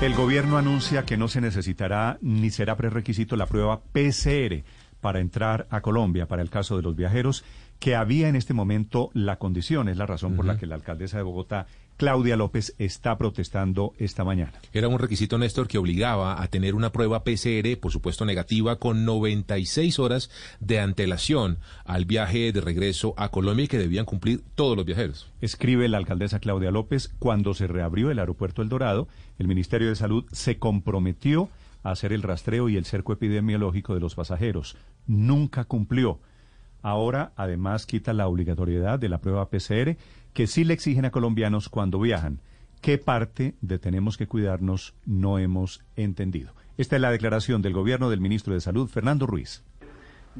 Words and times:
El 0.00 0.14
gobierno 0.14 0.58
anuncia 0.58 1.04
que 1.04 1.16
no 1.16 1.28
se 1.28 1.40
necesitará 1.40 2.18
ni 2.20 2.50
será 2.50 2.76
prerequisito 2.76 3.36
la 3.36 3.46
prueba 3.46 3.80
PCR 3.80 4.64
para 5.00 5.20
entrar 5.20 5.66
a 5.70 5.80
Colombia 5.80 6.26
para 6.26 6.42
el 6.42 6.50
caso 6.50 6.76
de 6.76 6.82
los 6.82 6.96
viajeros, 6.96 7.44
que 7.78 7.94
había 7.94 8.28
en 8.28 8.36
este 8.36 8.54
momento 8.54 9.10
la 9.12 9.38
condición, 9.38 9.88
es 9.88 9.96
la 9.96 10.06
razón 10.06 10.36
por 10.36 10.44
la 10.44 10.56
que 10.56 10.66
la 10.66 10.74
alcaldesa 10.74 11.18
de 11.18 11.22
Bogotá, 11.22 11.66
Claudia 11.96 12.36
López, 12.36 12.74
está 12.78 13.16
protestando 13.18 13.92
esta 13.98 14.24
mañana. 14.24 14.52
Era 14.72 14.88
un 14.88 14.98
requisito, 14.98 15.38
Néstor, 15.38 15.68
que 15.68 15.78
obligaba 15.78 16.42
a 16.42 16.48
tener 16.48 16.74
una 16.74 16.90
prueba 16.90 17.22
PCR, 17.22 17.78
por 17.80 17.92
supuesto 17.92 18.24
negativa, 18.24 18.76
con 18.76 19.04
96 19.04 19.98
horas 19.98 20.30
de 20.60 20.80
antelación 20.80 21.58
al 21.84 22.04
viaje 22.04 22.52
de 22.52 22.60
regreso 22.60 23.14
a 23.16 23.28
Colombia 23.28 23.64
y 23.64 23.68
que 23.68 23.78
debían 23.78 24.06
cumplir 24.06 24.42
todos 24.54 24.76
los 24.76 24.86
viajeros. 24.86 25.30
Escribe 25.40 25.88
la 25.88 25.98
alcaldesa 25.98 26.40
Claudia 26.40 26.72
López, 26.72 27.14
cuando 27.18 27.54
se 27.54 27.66
reabrió 27.66 28.10
el 28.10 28.18
aeropuerto 28.18 28.62
El 28.62 28.68
Dorado, 28.70 29.08
el 29.38 29.46
Ministerio 29.46 29.88
de 29.88 29.96
Salud 29.96 30.24
se 30.32 30.58
comprometió 30.58 31.48
a 31.84 31.90
hacer 31.90 32.12
el 32.12 32.22
rastreo 32.22 32.68
y 32.68 32.76
el 32.76 32.86
cerco 32.86 33.12
epidemiológico 33.12 33.94
de 33.94 34.00
los 34.00 34.14
pasajeros. 34.14 34.76
Nunca 35.06 35.64
cumplió. 35.64 36.18
Ahora, 36.84 37.32
además, 37.36 37.86
quita 37.86 38.12
la 38.12 38.28
obligatoriedad 38.28 38.98
de 38.98 39.08
la 39.08 39.16
prueba 39.16 39.48
PCR 39.48 39.96
que 40.34 40.46
sí 40.46 40.64
le 40.64 40.74
exigen 40.74 41.06
a 41.06 41.10
colombianos 41.10 41.70
cuando 41.70 41.98
viajan. 41.98 42.40
¿Qué 42.82 42.98
parte 42.98 43.54
de 43.62 43.78
tenemos 43.78 44.18
que 44.18 44.26
cuidarnos 44.26 44.92
no 45.06 45.38
hemos 45.38 45.82
entendido? 45.96 46.52
Esta 46.76 46.96
es 46.96 47.00
la 47.00 47.10
declaración 47.10 47.62
del 47.62 47.72
gobierno 47.72 48.10
del 48.10 48.20
ministro 48.20 48.52
de 48.52 48.60
Salud, 48.60 48.86
Fernando 48.86 49.26
Ruiz. 49.26 49.64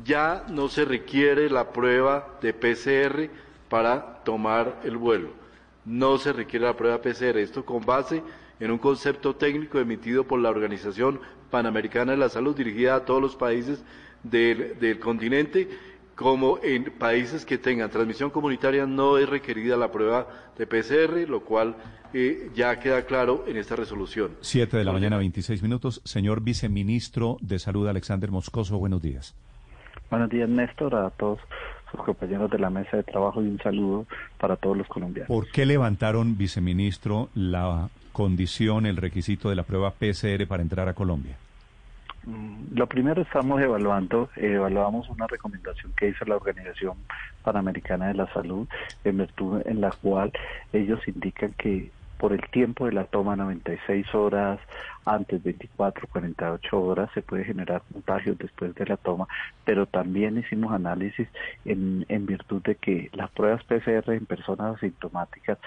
Ya 0.04 0.44
no 0.50 0.68
se 0.68 0.84
requiere 0.84 1.48
la 1.48 1.72
prueba 1.72 2.36
de 2.42 2.52
PCR 2.52 3.30
para 3.70 4.22
tomar 4.22 4.82
el 4.84 4.98
vuelo. 4.98 5.30
No 5.86 6.18
se 6.18 6.34
requiere 6.34 6.66
la 6.66 6.76
prueba 6.76 7.00
PCR. 7.00 7.38
Esto 7.38 7.64
con 7.64 7.86
base 7.86 8.22
en 8.60 8.70
un 8.70 8.76
concepto 8.76 9.34
técnico 9.34 9.78
emitido 9.78 10.24
por 10.24 10.40
la 10.40 10.50
Organización 10.50 11.20
Panamericana 11.50 12.12
de 12.12 12.18
la 12.18 12.28
Salud 12.28 12.54
dirigida 12.54 12.96
a 12.96 13.04
todos 13.06 13.22
los 13.22 13.34
países 13.34 13.82
del, 14.22 14.78
del 14.78 14.98
continente 14.98 15.68
como 16.14 16.58
en 16.62 16.84
países 16.84 17.44
que 17.44 17.58
tengan 17.58 17.90
transmisión 17.90 18.30
comunitaria 18.30 18.86
no 18.86 19.18
es 19.18 19.28
requerida 19.28 19.76
la 19.76 19.90
prueba 19.90 20.26
de 20.56 20.66
PCR, 20.66 21.28
lo 21.28 21.40
cual 21.40 21.76
eh, 22.12 22.50
ya 22.54 22.78
queda 22.78 23.04
claro 23.06 23.44
en 23.46 23.56
esta 23.56 23.76
resolución. 23.76 24.32
Siete 24.40 24.76
de 24.76 24.84
la 24.84 24.92
mañana, 24.92 25.16
26 25.16 25.62
minutos. 25.62 26.00
Señor 26.04 26.42
viceministro 26.42 27.36
de 27.40 27.58
Salud, 27.58 27.88
Alexander 27.88 28.30
Moscoso, 28.30 28.78
buenos 28.78 29.02
días. 29.02 29.34
Buenos 30.10 30.30
días, 30.30 30.48
Néstor, 30.48 30.94
a 30.94 31.10
todos 31.10 31.40
sus 31.90 32.00
compañeros 32.04 32.50
de 32.50 32.58
la 32.58 32.70
mesa 32.70 32.96
de 32.96 33.02
trabajo 33.02 33.42
y 33.42 33.46
un 33.46 33.58
saludo 33.58 34.06
para 34.38 34.56
todos 34.56 34.76
los 34.76 34.86
colombianos. 34.86 35.28
¿Por 35.28 35.50
qué 35.50 35.66
levantaron, 35.66 36.36
viceministro, 36.38 37.30
la 37.34 37.88
condición, 38.12 38.86
el 38.86 38.96
requisito 38.96 39.48
de 39.48 39.56
la 39.56 39.64
prueba 39.64 39.90
PCR 39.90 40.46
para 40.46 40.62
entrar 40.62 40.88
a 40.88 40.94
Colombia? 40.94 41.36
Lo 42.74 42.86
primero 42.86 43.22
estamos 43.22 43.60
evaluando, 43.60 44.30
evaluamos 44.36 45.08
una 45.08 45.26
recomendación 45.26 45.92
que 45.96 46.08
hizo 46.08 46.24
la 46.24 46.36
Organización 46.36 46.96
Panamericana 47.42 48.08
de 48.08 48.14
la 48.14 48.32
Salud, 48.32 48.66
en 49.04 49.18
virtud 49.18 49.62
en 49.64 49.80
la 49.80 49.90
cual 49.90 50.32
ellos 50.72 51.00
indican 51.06 51.52
que 51.52 51.90
por 52.18 52.32
el 52.32 52.40
tiempo 52.50 52.86
de 52.86 52.92
la 52.92 53.04
toma, 53.04 53.36
96 53.36 54.14
horas, 54.14 54.58
antes 55.04 55.42
24, 55.42 56.08
48 56.08 56.80
horas, 56.80 57.10
se 57.12 57.20
puede 57.20 57.44
generar 57.44 57.82
contagios 57.92 58.38
después 58.38 58.74
de 58.74 58.86
la 58.86 58.96
toma, 58.96 59.28
pero 59.64 59.86
también 59.86 60.38
hicimos 60.38 60.72
análisis 60.72 61.28
en, 61.64 62.06
en 62.08 62.24
virtud 62.24 62.62
de 62.62 62.76
que 62.76 63.10
las 63.12 63.30
pruebas 63.30 63.62
PCR 63.64 64.12
en 64.12 64.24
personas 64.24 64.76
asintomáticas 64.76 65.58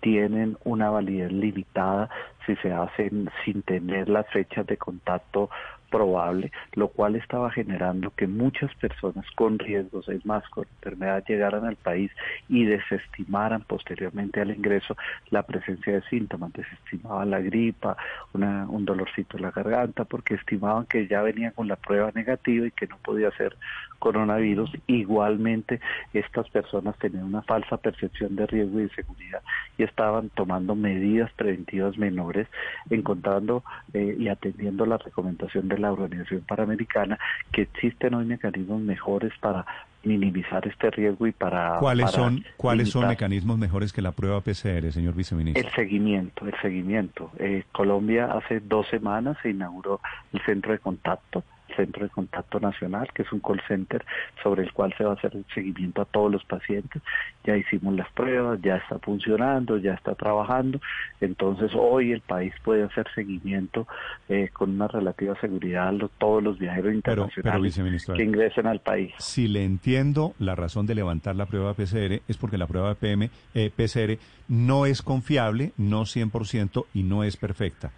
tienen 0.00 0.58
una 0.64 0.90
validez 0.90 1.32
limitada 1.32 2.10
si 2.46 2.54
se 2.56 2.72
hacen 2.72 3.30
sin 3.44 3.62
tener 3.62 4.08
las 4.08 4.28
fechas 4.28 4.66
de 4.66 4.76
contacto 4.76 5.48
probable, 5.94 6.50
lo 6.72 6.88
cual 6.88 7.14
estaba 7.14 7.52
generando 7.52 8.10
que 8.16 8.26
muchas 8.26 8.74
personas 8.74 9.24
con 9.36 9.60
riesgos, 9.60 10.08
es 10.08 10.26
más, 10.26 10.42
con 10.48 10.66
enfermedad, 10.78 11.22
llegaran 11.28 11.64
al 11.66 11.76
país 11.76 12.10
y 12.48 12.64
desestimaran 12.64 13.62
posteriormente 13.62 14.40
al 14.40 14.50
ingreso 14.50 14.96
la 15.30 15.44
presencia 15.44 15.92
de 15.92 16.02
síntomas, 16.10 16.52
desestimaban 16.52 17.30
la 17.30 17.38
gripa, 17.38 17.96
un 18.32 18.84
dolorcito 18.84 19.36
en 19.36 19.44
la 19.44 19.52
garganta, 19.52 20.04
porque 20.04 20.34
estimaban 20.34 20.86
que 20.86 21.06
ya 21.06 21.22
venían 21.22 21.52
con 21.52 21.68
la 21.68 21.76
prueba 21.76 22.10
negativa 22.12 22.66
y 22.66 22.72
que 22.72 22.88
no 22.88 22.98
podía 22.98 23.30
ser 23.30 23.56
coronavirus. 24.00 24.70
Igualmente, 24.88 25.80
estas 26.12 26.48
personas 26.50 26.98
tenían 26.98 27.24
una 27.24 27.42
falsa 27.42 27.76
percepción 27.76 28.34
de 28.34 28.46
riesgo 28.46 28.80
y 28.80 28.82
de 28.82 28.94
seguridad 28.94 29.42
y 29.78 29.84
estaban 29.84 30.28
tomando 30.30 30.74
medidas 30.74 31.30
preventivas 31.32 31.96
menores, 31.96 32.48
encontrando 32.90 33.62
eh, 33.92 34.16
y 34.18 34.28
atendiendo 34.28 34.84
la 34.86 34.98
recomendación 34.98 35.68
de 35.68 35.78
la 35.78 35.83
Organización 35.92 36.42
Panamericana 36.42 37.18
que 37.52 37.62
existen 37.62 38.14
hoy 38.14 38.24
mecanismos 38.24 38.80
mejores 38.80 39.32
para 39.40 39.64
minimizar 40.04 40.66
este 40.66 40.90
riesgo 40.90 41.26
y 41.26 41.32
para 41.32 41.78
cuáles 41.78 42.06
para 42.06 42.16
son 42.16 42.44
cuáles 42.56 42.90
son 42.90 43.08
mecanismos 43.08 43.58
mejores 43.58 43.92
que 43.92 44.02
la 44.02 44.12
prueba 44.12 44.40
PCR, 44.40 44.92
señor 44.92 45.14
viceministro. 45.14 45.66
el 45.66 45.74
seguimiento, 45.74 46.46
el 46.46 46.54
seguimiento. 46.60 47.30
Eh, 47.38 47.64
Colombia 47.72 48.26
hace 48.32 48.60
dos 48.60 48.86
semanas 48.88 49.36
se 49.42 49.50
inauguró 49.50 50.00
el 50.32 50.40
centro 50.42 50.72
de 50.72 50.78
contacto, 50.78 51.42
centro 51.76 52.04
de 52.04 52.10
contacto 52.10 52.60
nacional, 52.60 53.08
que 53.14 53.22
es 53.22 53.32
un 53.32 53.40
call 53.40 53.60
center 53.68 54.04
sobre 54.42 54.62
el 54.62 54.72
cual 54.72 54.94
se 54.96 55.04
va 55.04 55.10
a 55.12 55.14
hacer 55.14 55.34
el 55.34 55.44
seguimiento 55.54 56.02
a 56.02 56.04
todos 56.04 56.30
los 56.32 56.44
pacientes. 56.44 57.02
Ya 57.44 57.56
hicimos 57.56 57.94
las 57.94 58.10
pruebas, 58.12 58.60
ya 58.62 58.76
está 58.76 58.98
funcionando, 58.98 59.78
ya 59.78 59.94
está 59.94 60.14
trabajando. 60.14 60.80
Entonces 61.20 61.72
hoy 61.74 62.12
el 62.12 62.20
país 62.20 62.52
puede 62.64 62.84
hacer 62.84 63.06
seguimiento 63.14 63.86
eh, 64.28 64.48
con 64.52 64.70
una 64.70 64.88
relativa 64.88 65.38
seguridad 65.40 65.88
a 65.88 65.92
los- 65.92 66.10
todos 66.18 66.42
los 66.42 66.58
viajeros 66.58 66.92
Pero, 67.04 67.28
pero 67.42 67.58
internacionales 67.66 68.06
que 68.16 68.22
ingresen 68.24 68.66
al 68.66 68.80
país. 68.80 69.12
si 69.18 69.48
le 69.48 69.64
entiendo 69.64 70.34
la 70.38 70.54
razón 70.54 70.86
de 70.86 70.94
levantar 70.94 71.36
la 71.36 71.46
prueba 71.46 71.74
PCR 71.74 72.22
es 72.28 72.36
porque 72.36 72.58
la 72.58 72.66
prueba 72.66 72.94
PM, 72.94 73.30
eh, 73.54 73.70
PCR 73.74 74.18
no 74.48 74.86
es 74.86 75.02
confiable, 75.02 75.72
no 75.76 76.02
100% 76.06 76.86
y 76.94 77.02
no 77.02 77.24
es 77.24 77.36
perfecta. 77.36 77.90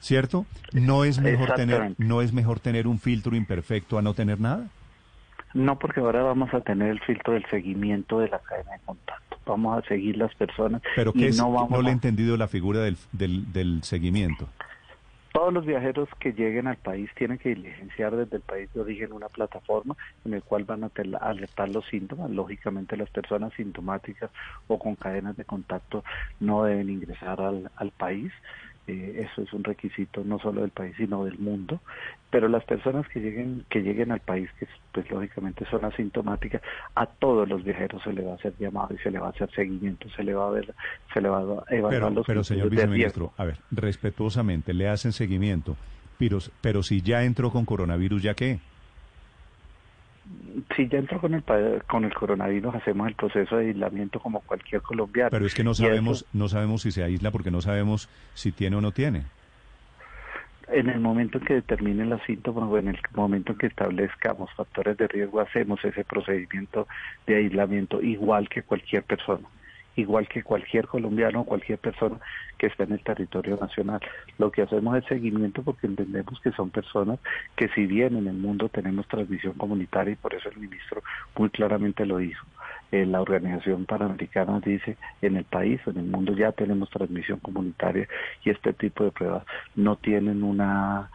¿Cierto? 0.00 0.46
No 0.72 1.04
es 1.04 1.18
mejor 1.20 1.54
tener 1.54 1.94
no 1.98 2.22
es 2.22 2.32
mejor 2.32 2.60
tener 2.60 2.86
un 2.86 2.98
filtro 2.98 3.34
imperfecto 3.34 3.98
a 3.98 4.02
no 4.02 4.14
tener 4.14 4.38
nada. 4.40 4.68
No, 5.54 5.78
porque 5.78 6.00
ahora 6.00 6.22
vamos 6.22 6.52
a 6.54 6.60
tener 6.60 6.90
el 6.90 7.00
filtro 7.00 7.32
del 7.34 7.44
seguimiento 7.46 8.20
de 8.20 8.28
la 8.28 8.38
cadena 8.38 8.72
de 8.72 8.78
contacto. 8.84 9.38
Vamos 9.46 9.82
a 9.82 9.88
seguir 9.88 10.16
las 10.18 10.34
personas 10.34 10.82
Pero 10.94 11.12
que 11.12 11.30
no 11.30 11.50
vamos 11.50 11.70
no 11.70 11.80
le 11.82 11.88
he 11.88 11.90
a- 11.90 11.94
entendido 11.94 12.36
la 12.36 12.48
figura 12.48 12.80
del, 12.80 12.96
del, 13.12 13.50
del 13.52 13.82
seguimiento. 13.82 14.46
Todos 15.32 15.52
los 15.52 15.64
viajeros 15.66 16.08
que 16.20 16.32
lleguen 16.32 16.66
al 16.66 16.76
país 16.76 17.08
tienen 17.16 17.38
que 17.38 17.50
diligenciar 17.50 18.14
desde 18.16 18.36
el 18.36 18.42
país 18.42 18.68
de 18.74 18.80
origen 18.80 19.12
una 19.12 19.28
plataforma 19.28 19.96
en 20.24 20.34
el 20.34 20.42
cual 20.42 20.64
van 20.64 20.84
a 20.84 20.90
alertar 21.20 21.68
los 21.70 21.86
síntomas. 21.86 22.30
Lógicamente 22.30 22.96
las 22.96 23.08
personas 23.10 23.52
sintomáticas 23.54 24.30
o 24.68 24.78
con 24.78 24.96
cadenas 24.96 25.36
de 25.36 25.44
contacto 25.44 26.02
no 26.40 26.64
deben 26.64 26.90
ingresar 26.90 27.40
al, 27.40 27.70
al 27.76 27.90
país. 27.90 28.32
Eh, 28.88 29.26
eso 29.30 29.42
es 29.42 29.52
un 29.52 29.62
requisito 29.64 30.24
no 30.24 30.38
solo 30.38 30.62
del 30.62 30.70
país 30.70 30.94
sino 30.96 31.24
del 31.24 31.38
mundo. 31.38 31.80
Pero 32.30 32.48
las 32.48 32.64
personas 32.64 33.06
que 33.08 33.20
lleguen 33.20 33.64
que 33.70 33.80
lleguen 33.80 34.12
al 34.12 34.20
país, 34.20 34.48
que 34.58 34.66
pues 34.92 35.10
lógicamente 35.10 35.66
son 35.70 35.84
asintomáticas, 35.84 36.62
a 36.94 37.06
todos 37.06 37.46
los 37.48 37.62
viajeros 37.64 38.02
se 38.02 38.12
le 38.12 38.22
va 38.22 38.32
a 38.32 38.34
hacer 38.36 38.54
llamado 38.58 38.94
y 38.94 38.98
se 38.98 39.10
le 39.10 39.18
va 39.18 39.28
a 39.28 39.30
hacer 39.30 39.50
seguimiento, 39.50 40.08
se 40.10 40.22
le 40.22 40.34
va 40.34 40.48
a 40.48 40.50
ver, 40.50 40.74
se 41.12 41.20
le 41.20 41.28
va 41.28 41.38
a 41.38 41.42
evaluar 41.74 41.90
Pero, 41.90 42.10
los 42.10 42.26
pero 42.26 42.44
señor 42.44 42.70
viceministro, 42.70 43.32
a 43.36 43.44
ver, 43.44 43.58
respetuosamente, 43.70 44.74
le 44.74 44.88
hacen 44.88 45.12
seguimiento, 45.12 45.76
pero, 46.18 46.38
pero 46.60 46.82
si 46.82 47.00
ya 47.00 47.24
entró 47.24 47.50
con 47.50 47.64
coronavirus, 47.64 48.22
¿ya 48.22 48.34
qué? 48.34 48.58
Si 50.76 50.88
ya 50.88 50.98
entró 50.98 51.20
con 51.20 51.34
el 51.34 51.42
con 51.86 52.04
el 52.04 52.14
coronavirus 52.14 52.74
hacemos 52.74 53.08
el 53.08 53.14
proceso 53.14 53.56
de 53.56 53.68
aislamiento 53.68 54.20
como 54.20 54.40
cualquier 54.40 54.82
colombiano 54.82 55.30
Pero 55.30 55.46
es 55.46 55.54
que 55.54 55.64
no 55.64 55.74
sabemos, 55.74 56.22
eso, 56.22 56.26
no 56.32 56.48
sabemos 56.48 56.82
si 56.82 56.90
se 56.90 57.02
aísla 57.02 57.30
porque 57.30 57.50
no 57.50 57.60
sabemos 57.60 58.08
si 58.34 58.52
tiene 58.52 58.76
o 58.76 58.80
no 58.80 58.92
tiene. 58.92 59.22
en 60.68 60.88
el 60.88 61.00
momento 61.00 61.38
en 61.38 61.44
que 61.44 61.54
determinen 61.54 62.10
los 62.10 62.22
síntomas 62.22 62.68
o 62.68 62.78
en 62.78 62.88
el 62.88 62.98
momento 63.14 63.52
en 63.52 63.58
que 63.58 63.66
establezcamos 63.68 64.50
factores 64.54 64.96
de 64.96 65.08
riesgo 65.08 65.40
hacemos 65.40 65.84
ese 65.84 66.04
procedimiento 66.04 66.86
de 67.26 67.36
aislamiento 67.36 68.02
igual 68.02 68.48
que 68.48 68.62
cualquier 68.62 69.02
persona 69.04 69.46
igual 69.98 70.28
que 70.28 70.42
cualquier 70.42 70.86
colombiano 70.86 71.40
o 71.40 71.44
cualquier 71.44 71.78
persona 71.78 72.18
que 72.56 72.66
esté 72.66 72.84
en 72.84 72.92
el 72.92 73.02
territorio 73.02 73.56
nacional. 73.60 74.00
Lo 74.38 74.50
que 74.50 74.62
hacemos 74.62 74.96
es 74.96 75.04
seguimiento 75.06 75.62
porque 75.62 75.86
entendemos 75.86 76.40
que 76.40 76.52
son 76.52 76.70
personas 76.70 77.18
que 77.56 77.68
si 77.68 77.86
bien 77.86 78.16
en 78.16 78.28
el 78.28 78.36
mundo 78.36 78.68
tenemos 78.68 79.06
transmisión 79.08 79.54
comunitaria 79.54 80.12
y 80.12 80.16
por 80.16 80.34
eso 80.34 80.48
el 80.48 80.58
ministro 80.58 81.02
muy 81.36 81.50
claramente 81.50 82.06
lo 82.06 82.18
dijo, 82.18 82.46
eh, 82.92 83.04
la 83.04 83.20
Organización 83.20 83.84
Panamericana 83.84 84.60
dice 84.60 84.96
en 85.20 85.36
el 85.36 85.44
país, 85.44 85.80
en 85.86 85.98
el 85.98 86.06
mundo 86.06 86.32
ya 86.32 86.52
tenemos 86.52 86.88
transmisión 86.90 87.38
comunitaria 87.40 88.08
y 88.44 88.50
este 88.50 88.72
tipo 88.72 89.04
de 89.04 89.10
pruebas 89.10 89.44
no 89.76 89.96
tienen 89.96 90.42
una, 90.42 91.10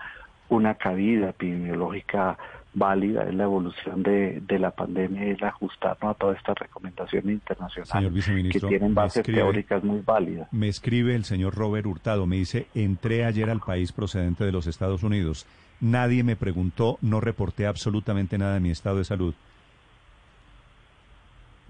una 0.49 0.75
cabida 0.75 1.29
epidemiológica 1.29 2.37
válida, 2.73 3.23
es 3.23 3.35
la 3.35 3.43
evolución 3.43 4.03
de, 4.03 4.41
de 4.41 4.59
la 4.59 4.71
pandemia 4.71 5.27
y 5.27 5.31
es 5.31 5.43
ajustarnos 5.43 6.15
a 6.15 6.17
todas 6.17 6.37
estas 6.37 6.57
recomendaciones 6.57 7.33
internacionales 7.33 8.25
que 8.51 8.59
tienen 8.59 8.95
bases 8.95 9.23
teóricas 9.23 9.83
muy 9.83 10.01
válidas. 10.01 10.51
Me 10.51 10.67
escribe 10.67 11.15
el 11.15 11.25
señor 11.25 11.55
Robert 11.55 11.85
Hurtado, 11.85 12.25
me 12.25 12.37
dice, 12.37 12.67
entré 12.73 13.25
ayer 13.25 13.49
al 13.49 13.59
país 13.59 13.91
procedente 13.91 14.43
de 14.43 14.51
los 14.51 14.67
Estados 14.67 15.03
Unidos. 15.03 15.45
Nadie 15.81 16.23
me 16.23 16.35
preguntó, 16.35 16.97
no 17.01 17.19
reporté 17.19 17.67
absolutamente 17.67 18.37
nada 18.37 18.55
de 18.55 18.59
mi 18.59 18.71
estado 18.71 18.97
de 18.97 19.03
salud. 19.03 19.35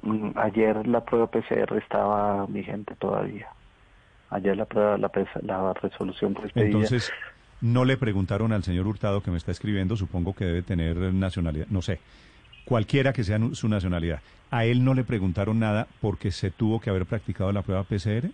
Mm, 0.04 0.32
ayer 0.36 0.88
la 0.88 1.04
prueba 1.04 1.28
PCR 1.28 1.78
estaba 1.78 2.46
vigente 2.48 2.96
todavía. 2.96 3.48
Ayer 4.30 4.58
la 4.58 4.66
prueba, 4.66 4.98
la, 4.98 5.12
la 5.44 5.74
resolución 5.74 6.36
fue 6.36 6.50
Entonces, 6.56 7.12
no 7.64 7.86
le 7.86 7.96
preguntaron 7.96 8.52
al 8.52 8.64
señor 8.64 8.88
Hurtado 8.88 9.24
que 9.24 9.32
me 9.32 9.38
está 9.38 9.52
escribiendo, 9.52 9.96
supongo 9.96 10.36
que 10.36 10.44
debe 10.44 10.62
tener 10.64 10.98
nacionalidad, 11.14 11.66
no 11.70 11.82
sé, 11.82 12.00
cualquiera 12.66 13.14
que 13.14 13.24
sea 13.24 13.40
su 13.54 13.70
nacionalidad. 13.70 14.20
¿A 14.52 14.66
él 14.66 14.84
no 14.84 14.94
le 14.94 15.06
preguntaron 15.06 15.60
nada 15.60 15.88
porque 16.02 16.32
se 16.32 16.52
tuvo 16.52 16.82
que 16.82 16.90
haber 16.90 17.06
practicado 17.06 17.54
la 17.54 17.62
prueba 17.62 17.84
PCR? 17.84 18.28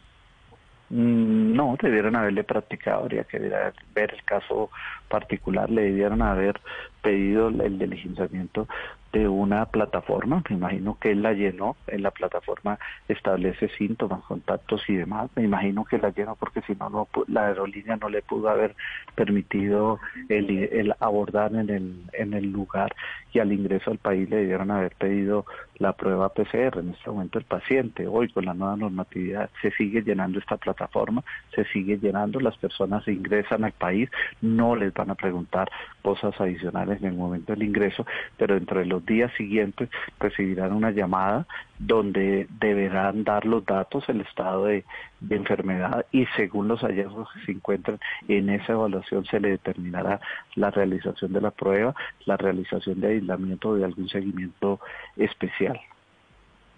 Mm, 0.89 1.53
no, 1.55 1.77
debieron 1.79 2.15
haberle 2.15 2.43
practicado, 2.43 3.01
habría 3.01 3.23
que 3.23 3.37
ver 3.37 4.13
el 4.15 4.23
caso 4.23 4.71
particular, 5.07 5.69
le 5.69 5.83
debieron 5.83 6.23
haber 6.23 6.59
pedido 7.01 7.49
el 7.49 7.79
diligenciamiento 7.79 8.67
de 9.11 9.27
una 9.27 9.65
plataforma, 9.65 10.43
me 10.49 10.55
imagino 10.55 10.97
que 10.99 11.11
él 11.11 11.23
la 11.23 11.33
llenó, 11.33 11.75
en 11.87 12.03
la 12.03 12.11
plataforma 12.11 12.77
establece 13.07 13.69
síntomas, 13.69 14.21
contactos 14.23 14.83
y 14.87 14.95
demás, 14.95 15.31
me 15.35 15.43
imagino 15.43 15.83
que 15.83 15.97
la 15.97 16.09
llenó 16.09 16.35
porque 16.35 16.61
si 16.61 16.75
no, 16.75 16.89
no 16.89 17.07
la 17.27 17.47
aerolínea 17.47 17.97
no 17.97 18.09
le 18.09 18.21
pudo 18.21 18.49
haber 18.49 18.75
permitido 19.15 19.99
el, 20.29 20.49
el, 20.49 20.93
abordar 20.99 21.55
en 21.55 21.69
el, 21.69 22.03
en 22.13 22.33
el 22.35 22.51
lugar 22.51 22.93
y 23.33 23.39
al 23.39 23.51
ingreso 23.51 23.89
al 23.89 23.97
país 23.97 24.29
le 24.29 24.37
debieron 24.37 24.69
haber 24.69 24.93
pedido 24.95 25.45
la 25.77 25.93
prueba 25.93 26.29
PCR. 26.29 26.79
En 26.79 26.89
este 26.89 27.09
momento 27.09 27.39
el 27.39 27.45
paciente, 27.45 28.07
hoy 28.07 28.29
con 28.29 28.45
la 28.45 28.53
nueva 28.53 28.75
normatividad, 28.75 29.49
se 29.61 29.71
sigue 29.71 30.01
llenando 30.01 30.39
esta 30.39 30.57
plataforma, 30.57 31.23
se 31.55 31.65
sigue 31.65 31.97
llenando, 31.97 32.39
las 32.39 32.57
personas 32.57 33.07
ingresan 33.07 33.63
al 33.63 33.71
país, 33.71 34.09
no 34.41 34.75
les 34.75 34.93
van 34.93 35.11
a 35.11 35.15
preguntar 35.15 35.69
cosas 36.01 36.39
adicionales 36.39 36.88
en 36.97 37.05
el 37.05 37.13
momento 37.13 37.53
del 37.53 37.63
ingreso, 37.63 38.05
pero 38.37 38.55
dentro 38.55 38.79
de 38.79 38.85
los 38.85 39.05
días 39.05 39.31
siguientes 39.37 39.89
recibirán 40.19 40.73
una 40.73 40.91
llamada 40.91 41.45
donde 41.77 42.47
deberán 42.59 43.23
dar 43.23 43.45
los 43.45 43.65
datos, 43.65 44.03
el 44.09 44.21
estado 44.21 44.65
de, 44.65 44.83
enfermedad 45.29 46.05
y 46.11 46.25
según 46.37 46.69
los 46.69 46.79
hallazgos 46.81 47.27
que 47.33 47.45
se 47.45 47.51
encuentran 47.51 47.99
en 48.27 48.49
esa 48.49 48.73
evaluación 48.73 49.25
se 49.25 49.39
le 49.39 49.49
determinará 49.49 50.21
la 50.55 50.71
realización 50.71 51.33
de 51.33 51.41
la 51.41 51.51
prueba, 51.51 51.93
la 52.25 52.37
realización 52.37 53.01
de 53.01 53.07
aislamiento 53.07 53.69
o 53.69 53.75
de 53.75 53.85
algún 53.85 54.07
seguimiento 54.07 54.79
especial. 55.17 55.79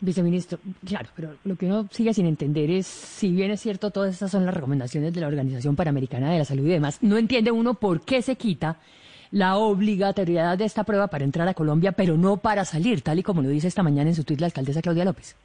Viceministro, 0.03 0.57
claro, 0.83 1.09
pero 1.15 1.35
lo 1.43 1.55
que 1.55 1.67
uno 1.67 1.87
sigue 1.91 2.11
sin 2.15 2.25
entender 2.25 2.71
es, 2.71 2.87
si 2.87 3.31
bien 3.31 3.51
es 3.51 3.61
cierto, 3.61 3.91
todas 3.91 4.13
estas 4.13 4.31
son 4.31 4.47
las 4.47 4.55
recomendaciones 4.55 5.13
de 5.13 5.21
la 5.21 5.27
Organización 5.27 5.75
Panamericana 5.75 6.31
de 6.31 6.39
la 6.39 6.45
Salud 6.45 6.65
y 6.65 6.71
demás, 6.71 6.97
no 7.03 7.17
entiende 7.17 7.51
uno 7.51 7.75
por 7.75 8.01
qué 8.01 8.23
se 8.23 8.35
quita 8.35 8.77
la 9.31 9.57
obligatoriedad 9.57 10.57
de 10.57 10.65
esta 10.65 10.83
prueba 10.83 11.07
para 11.07 11.23
entrar 11.23 11.47
a 11.47 11.53
Colombia, 11.53 11.93
pero 11.93 12.17
no 12.17 12.37
para 12.37 12.65
salir, 12.65 13.01
tal 13.01 13.19
y 13.19 13.23
como 13.23 13.41
lo 13.41 13.49
dice 13.49 13.67
esta 13.67 13.83
mañana 13.83 14.09
en 14.09 14.15
su 14.15 14.23
tuit 14.23 14.39
la 14.39 14.47
alcaldesa 14.47 14.81
Claudia 14.81 15.05
López. 15.05 15.35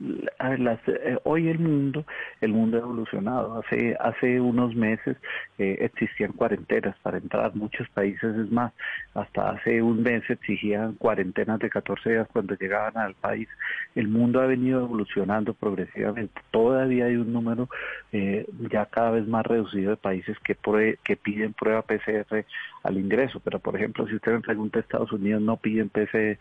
Eh, 0.00 1.18
hoy 1.24 1.48
el 1.48 1.58
mundo 1.58 2.06
el 2.40 2.52
mundo 2.52 2.78
ha 2.78 2.80
evolucionado. 2.80 3.60
Hace 3.60 3.96
hace 4.00 4.40
unos 4.40 4.74
meses 4.74 5.18
eh, 5.58 5.76
existían 5.80 6.32
cuarentenas 6.32 6.96
para 7.02 7.18
entrar 7.18 7.54
muchos 7.54 7.86
países. 7.90 8.34
Es 8.34 8.50
más 8.50 8.72
hasta 9.12 9.50
hace 9.50 9.82
un 9.82 10.02
mes 10.02 10.22
exigían 10.30 10.94
cuarentenas 10.94 11.58
de 11.58 11.68
14 11.68 12.10
días 12.10 12.28
cuando 12.32 12.54
llegaban 12.54 12.96
al 12.96 13.14
país. 13.14 13.48
El 13.94 14.08
mundo 14.08 14.40
ha 14.40 14.46
venido 14.46 14.80
evolucionando 14.80 15.52
progresivamente. 15.52 16.40
Todavía 16.50 17.04
hay 17.06 17.16
un 17.16 17.32
número 17.32 17.68
eh, 18.12 18.46
ya 18.70 18.86
cada 18.86 19.10
vez 19.10 19.26
más 19.26 19.44
reducido 19.44 19.90
de 19.90 19.96
países 19.98 20.38
que 20.38 20.56
que 21.04 21.16
piden 21.16 21.52
prueba 21.52 21.82
PCR 21.82 22.46
al 22.84 22.96
ingreso. 22.96 23.40
Pero 23.40 23.58
por 23.58 23.76
ejemplo 23.76 24.06
si 24.06 24.14
usted 24.14 24.32
me 24.32 24.40
pregunta 24.40 24.80
Estados 24.80 25.12
Unidos 25.12 25.42
no 25.42 25.58
piden 25.58 25.90
PCR 25.90 26.38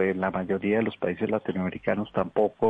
en 0.00 0.20
la 0.20 0.30
mayoría 0.30 0.78
de 0.78 0.84
los 0.84 0.96
países 0.96 1.30
latinoamericanos 1.30 2.10
tampoco 2.12 2.61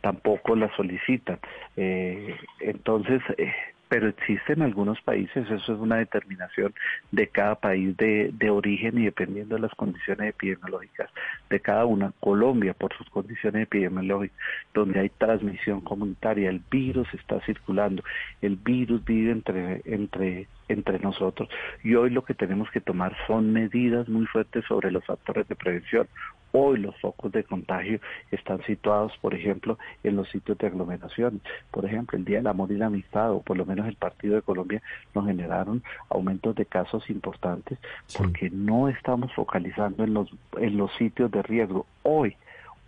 tampoco, 0.00 0.56
la 0.56 0.74
solicitan. 0.76 1.38
Eh, 1.76 2.36
entonces, 2.60 3.22
eh, 3.36 3.52
pero 3.88 4.08
existen 4.08 4.62
algunos 4.62 5.00
países, 5.00 5.50
eso 5.50 5.72
es 5.72 5.80
una 5.80 5.96
determinación 5.96 6.74
de 7.10 7.26
cada 7.28 7.54
país 7.54 7.96
de, 7.96 8.30
de, 8.34 8.50
origen 8.50 8.98
y 8.98 9.06
dependiendo 9.06 9.54
de 9.54 9.62
las 9.62 9.74
condiciones 9.74 10.30
epidemiológicas 10.30 11.10
de 11.48 11.60
cada 11.60 11.86
una. 11.86 12.12
Colombia, 12.20 12.74
por 12.74 12.94
sus 12.94 13.08
condiciones 13.08 13.62
epidemiológicas, 13.62 14.36
donde 14.74 15.00
hay 15.00 15.08
transmisión 15.08 15.80
comunitaria, 15.80 16.50
el 16.50 16.60
virus 16.70 17.08
está 17.14 17.40
circulando, 17.46 18.02
el 18.42 18.56
virus 18.56 19.04
vive 19.04 19.32
entre, 19.32 19.80
entre, 19.86 20.48
entre 20.68 20.98
nosotros 20.98 21.48
y 21.82 21.94
hoy 21.94 22.10
lo 22.10 22.24
que 22.24 22.34
tenemos 22.34 22.70
que 22.70 22.80
tomar 22.80 23.16
son 23.26 23.52
medidas 23.52 24.08
muy 24.08 24.26
fuertes 24.26 24.64
sobre 24.66 24.90
los 24.90 25.04
factores 25.04 25.48
de 25.48 25.56
prevención. 25.56 26.06
Hoy 26.52 26.78
los 26.78 26.98
focos 27.00 27.30
de 27.32 27.44
contagio 27.44 28.00
están 28.30 28.62
situados, 28.64 29.12
por 29.20 29.34
ejemplo, 29.34 29.78
en 30.02 30.16
los 30.16 30.28
sitios 30.30 30.56
de 30.58 30.66
aglomeración. 30.66 31.40
Por 31.70 31.84
ejemplo, 31.84 32.18
el 32.18 32.24
Día 32.24 32.38
del 32.38 32.46
Amor 32.46 32.72
y 32.72 32.76
la 32.76 32.86
Amistad, 32.86 33.32
o 33.32 33.42
por 33.42 33.56
lo 33.56 33.66
menos 33.66 33.86
el 33.86 33.96
Partido 33.96 34.36
de 34.36 34.42
Colombia, 34.42 34.82
nos 35.14 35.26
generaron 35.26 35.82
aumentos 36.08 36.54
de 36.54 36.66
casos 36.66 37.08
importantes 37.10 37.78
porque 38.16 38.50
no 38.50 38.88
estamos 38.88 39.32
focalizando 39.34 40.04
en 40.04 40.14
los, 40.14 40.30
en 40.56 40.76
los 40.76 40.94
sitios 40.96 41.30
de 41.30 41.42
riesgo. 41.42 41.86
Hoy, 42.02 42.36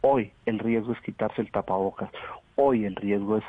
hoy 0.00 0.32
el 0.46 0.58
riesgo 0.58 0.92
es 0.92 1.00
quitarse 1.00 1.42
el 1.42 1.50
tapabocas. 1.50 2.10
Hoy 2.56 2.84
el 2.84 2.96
riesgo 2.96 3.36
es 3.36 3.44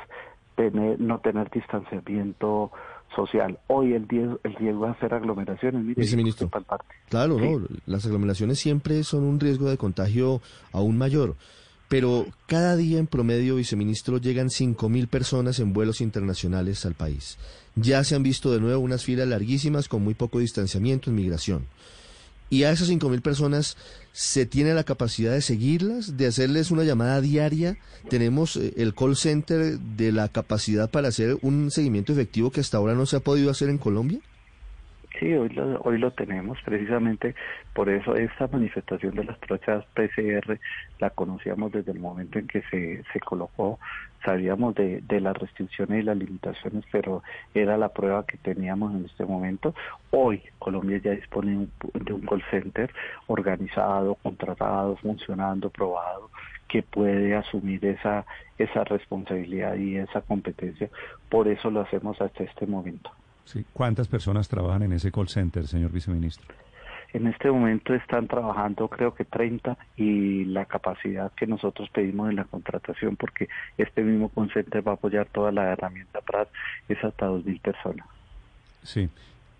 tener, 0.56 1.00
no 1.00 1.18
tener 1.20 1.50
distanciamiento 1.50 2.70
social. 3.14 3.58
Hoy 3.68 3.92
el 3.92 4.08
riesgo, 4.08 4.40
el 4.44 4.54
riesgo 4.54 4.86
de 4.86 4.90
hacer 4.92 5.14
aglomeraciones. 5.14 5.82
Mire, 5.82 6.00
Viceministro, 6.00 6.50
claro, 7.08 7.38
no, 7.38 7.66
las 7.86 8.06
aglomeraciones 8.06 8.58
siempre 8.58 9.02
son 9.04 9.24
un 9.24 9.40
riesgo 9.40 9.70
de 9.70 9.76
contagio 9.76 10.40
aún 10.72 10.98
mayor. 10.98 11.36
Pero 11.88 12.24
cada 12.46 12.74
día 12.74 12.98
en 12.98 13.06
promedio, 13.06 13.56
viceministro, 13.56 14.16
llegan 14.16 14.48
5.000 14.48 15.08
personas 15.08 15.58
en 15.58 15.74
vuelos 15.74 16.00
internacionales 16.00 16.86
al 16.86 16.94
país. 16.94 17.38
Ya 17.74 18.02
se 18.02 18.14
han 18.14 18.22
visto 18.22 18.50
de 18.50 18.60
nuevo 18.60 18.80
unas 18.80 19.04
filas 19.04 19.28
larguísimas 19.28 19.88
con 19.88 20.02
muy 20.02 20.14
poco 20.14 20.38
distanciamiento 20.38 21.10
en 21.10 21.16
migración. 21.16 21.66
Y 22.52 22.64
a 22.64 22.70
esas 22.70 22.90
5.000 22.90 23.22
personas 23.22 23.78
se 24.12 24.44
tiene 24.44 24.74
la 24.74 24.84
capacidad 24.84 25.32
de 25.32 25.40
seguirlas, 25.40 26.18
de 26.18 26.26
hacerles 26.26 26.70
una 26.70 26.84
llamada 26.84 27.22
diaria. 27.22 27.78
Tenemos 28.10 28.56
eh, 28.56 28.74
el 28.76 28.94
call 28.94 29.16
center 29.16 29.78
de 29.78 30.12
la 30.12 30.28
capacidad 30.28 30.90
para 30.90 31.08
hacer 31.08 31.38
un 31.40 31.70
seguimiento 31.70 32.12
efectivo 32.12 32.50
que 32.50 32.60
hasta 32.60 32.76
ahora 32.76 32.92
no 32.92 33.06
se 33.06 33.16
ha 33.16 33.20
podido 33.20 33.50
hacer 33.50 33.70
en 33.70 33.78
Colombia. 33.78 34.20
Sí, 35.18 35.32
hoy 35.34 35.50
lo, 35.50 35.80
hoy 35.82 35.98
lo 35.98 36.10
tenemos 36.12 36.58
precisamente 36.64 37.34
por 37.74 37.88
eso 37.90 38.16
esta 38.16 38.48
manifestación 38.48 39.14
de 39.14 39.24
las 39.24 39.38
trochas 39.40 39.84
PCR 39.94 40.58
la 40.98 41.10
conocíamos 41.10 41.70
desde 41.70 41.92
el 41.92 42.00
momento 42.00 42.38
en 42.38 42.46
que 42.46 42.62
se, 42.70 43.02
se 43.12 43.20
colocó, 43.20 43.78
sabíamos 44.24 44.74
de, 44.74 45.02
de 45.02 45.20
las 45.20 45.36
restricciones 45.36 46.00
y 46.00 46.02
las 46.02 46.16
limitaciones, 46.16 46.84
pero 46.90 47.22
era 47.54 47.76
la 47.76 47.90
prueba 47.90 48.24
que 48.26 48.38
teníamos 48.38 48.94
en 48.94 49.04
este 49.04 49.24
momento. 49.24 49.74
Hoy 50.10 50.42
Colombia 50.58 50.98
ya 50.98 51.10
dispone 51.12 51.68
de 51.94 52.12
un 52.12 52.22
call 52.22 52.42
center 52.50 52.90
organizado, 53.26 54.14
contratado, 54.16 54.96
funcionando, 54.96 55.68
probado, 55.70 56.30
que 56.68 56.82
puede 56.82 57.34
asumir 57.34 57.84
esa, 57.84 58.24
esa 58.56 58.84
responsabilidad 58.84 59.74
y 59.76 59.96
esa 59.96 60.22
competencia. 60.22 60.88
Por 61.28 61.48
eso 61.48 61.70
lo 61.70 61.82
hacemos 61.82 62.20
hasta 62.20 62.44
este 62.44 62.66
momento. 62.66 63.10
¿Cuántas 63.72 64.08
personas 64.08 64.48
trabajan 64.48 64.82
en 64.82 64.92
ese 64.92 65.10
call 65.10 65.28
center, 65.28 65.66
señor 65.66 65.92
viceministro? 65.92 66.54
En 67.12 67.26
este 67.26 67.50
momento 67.50 67.92
están 67.92 68.26
trabajando 68.26 68.88
creo 68.88 69.14
que 69.14 69.24
30 69.24 69.76
y 69.96 70.46
la 70.46 70.64
capacidad 70.64 71.30
que 71.32 71.46
nosotros 71.46 71.90
pedimos 71.90 72.30
en 72.30 72.36
la 72.36 72.44
contratación, 72.44 73.16
porque 73.16 73.48
este 73.76 74.02
mismo 74.02 74.30
call 74.30 74.50
center 74.52 74.86
va 74.86 74.92
a 74.92 74.94
apoyar 74.94 75.26
toda 75.26 75.52
la 75.52 75.72
herramienta 75.72 76.20
para 76.22 76.46
es 76.88 77.04
hasta 77.04 77.28
2.000 77.28 77.60
personas. 77.60 78.06
Sí. 78.82 79.10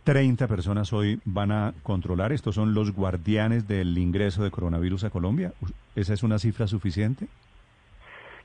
30 0.04 0.48
personas 0.48 0.92
hoy 0.92 1.20
van 1.24 1.52
a 1.52 1.74
controlar. 1.82 2.32
¿Estos 2.32 2.56
son 2.56 2.74
los 2.74 2.92
guardianes 2.92 3.68
del 3.68 3.96
ingreso 3.98 4.42
de 4.42 4.50
coronavirus 4.50 5.04
a 5.04 5.10
Colombia? 5.10 5.52
¿Esa 5.94 6.14
es 6.14 6.22
una 6.22 6.38
cifra 6.38 6.66
suficiente? 6.66 7.28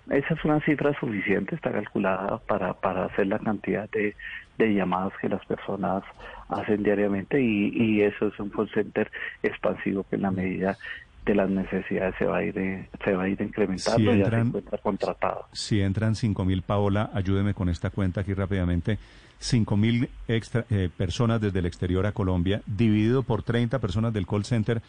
Esa 0.09 0.33
es 0.33 0.45
una 0.45 0.59
cifra 0.61 0.97
suficiente, 0.99 1.55
está 1.55 1.71
calculada 1.71 2.37
para, 2.47 2.73
para 2.73 3.05
hacer 3.05 3.27
la 3.27 3.39
cantidad 3.39 3.89
de, 3.89 4.15
de 4.57 4.73
llamadas 4.73 5.13
que 5.21 5.27
las 5.29 5.45
personas 5.45 6.03
hacen 6.49 6.83
diariamente 6.83 7.41
y, 7.41 7.69
y 7.75 8.01
eso 8.01 8.27
es 8.27 8.39
un 8.39 8.49
call 8.49 8.69
center 8.73 9.11
expansivo 9.43 10.03
que 10.09 10.15
en 10.15 10.21
la 10.21 10.31
medida 10.31 10.77
de 11.25 11.35
las 11.35 11.49
necesidades 11.49 12.15
se 12.17 12.23
va 12.25 12.37
a 12.37 12.43
ir 12.43 12.87
se 13.03 13.13
va 13.13 13.23
a 13.23 13.27
ir 13.27 13.41
incrementando 13.41 13.97
Si 13.97 14.03
y 14.03 14.19
ya 14.19 14.29
se 14.29 14.31
entran- 14.31 14.47
encuentra 14.47 14.77
contratado. 14.77 15.45
Si 15.51 15.81
entran 15.81 16.13
5.000, 16.15 16.61
Paola, 16.61 17.09
ayúdeme 17.13 17.53
con 17.53 17.67
esta 17.67 17.89
cuenta 17.89 18.21
aquí 18.21 18.33
rápidamente. 18.33 18.97
5.000 19.39 20.07
extra, 20.29 20.63
eh, 20.69 20.89
personas 20.95 21.41
desde 21.41 21.59
el 21.59 21.65
exterior 21.65 22.05
a 22.05 22.13
Colombia, 22.13 22.61
dividido 22.65 23.23
por 23.23 23.43
30 23.43 23.79
personas 23.79 24.13
del 24.13 24.25
call 24.25 24.45
center. 24.45 24.81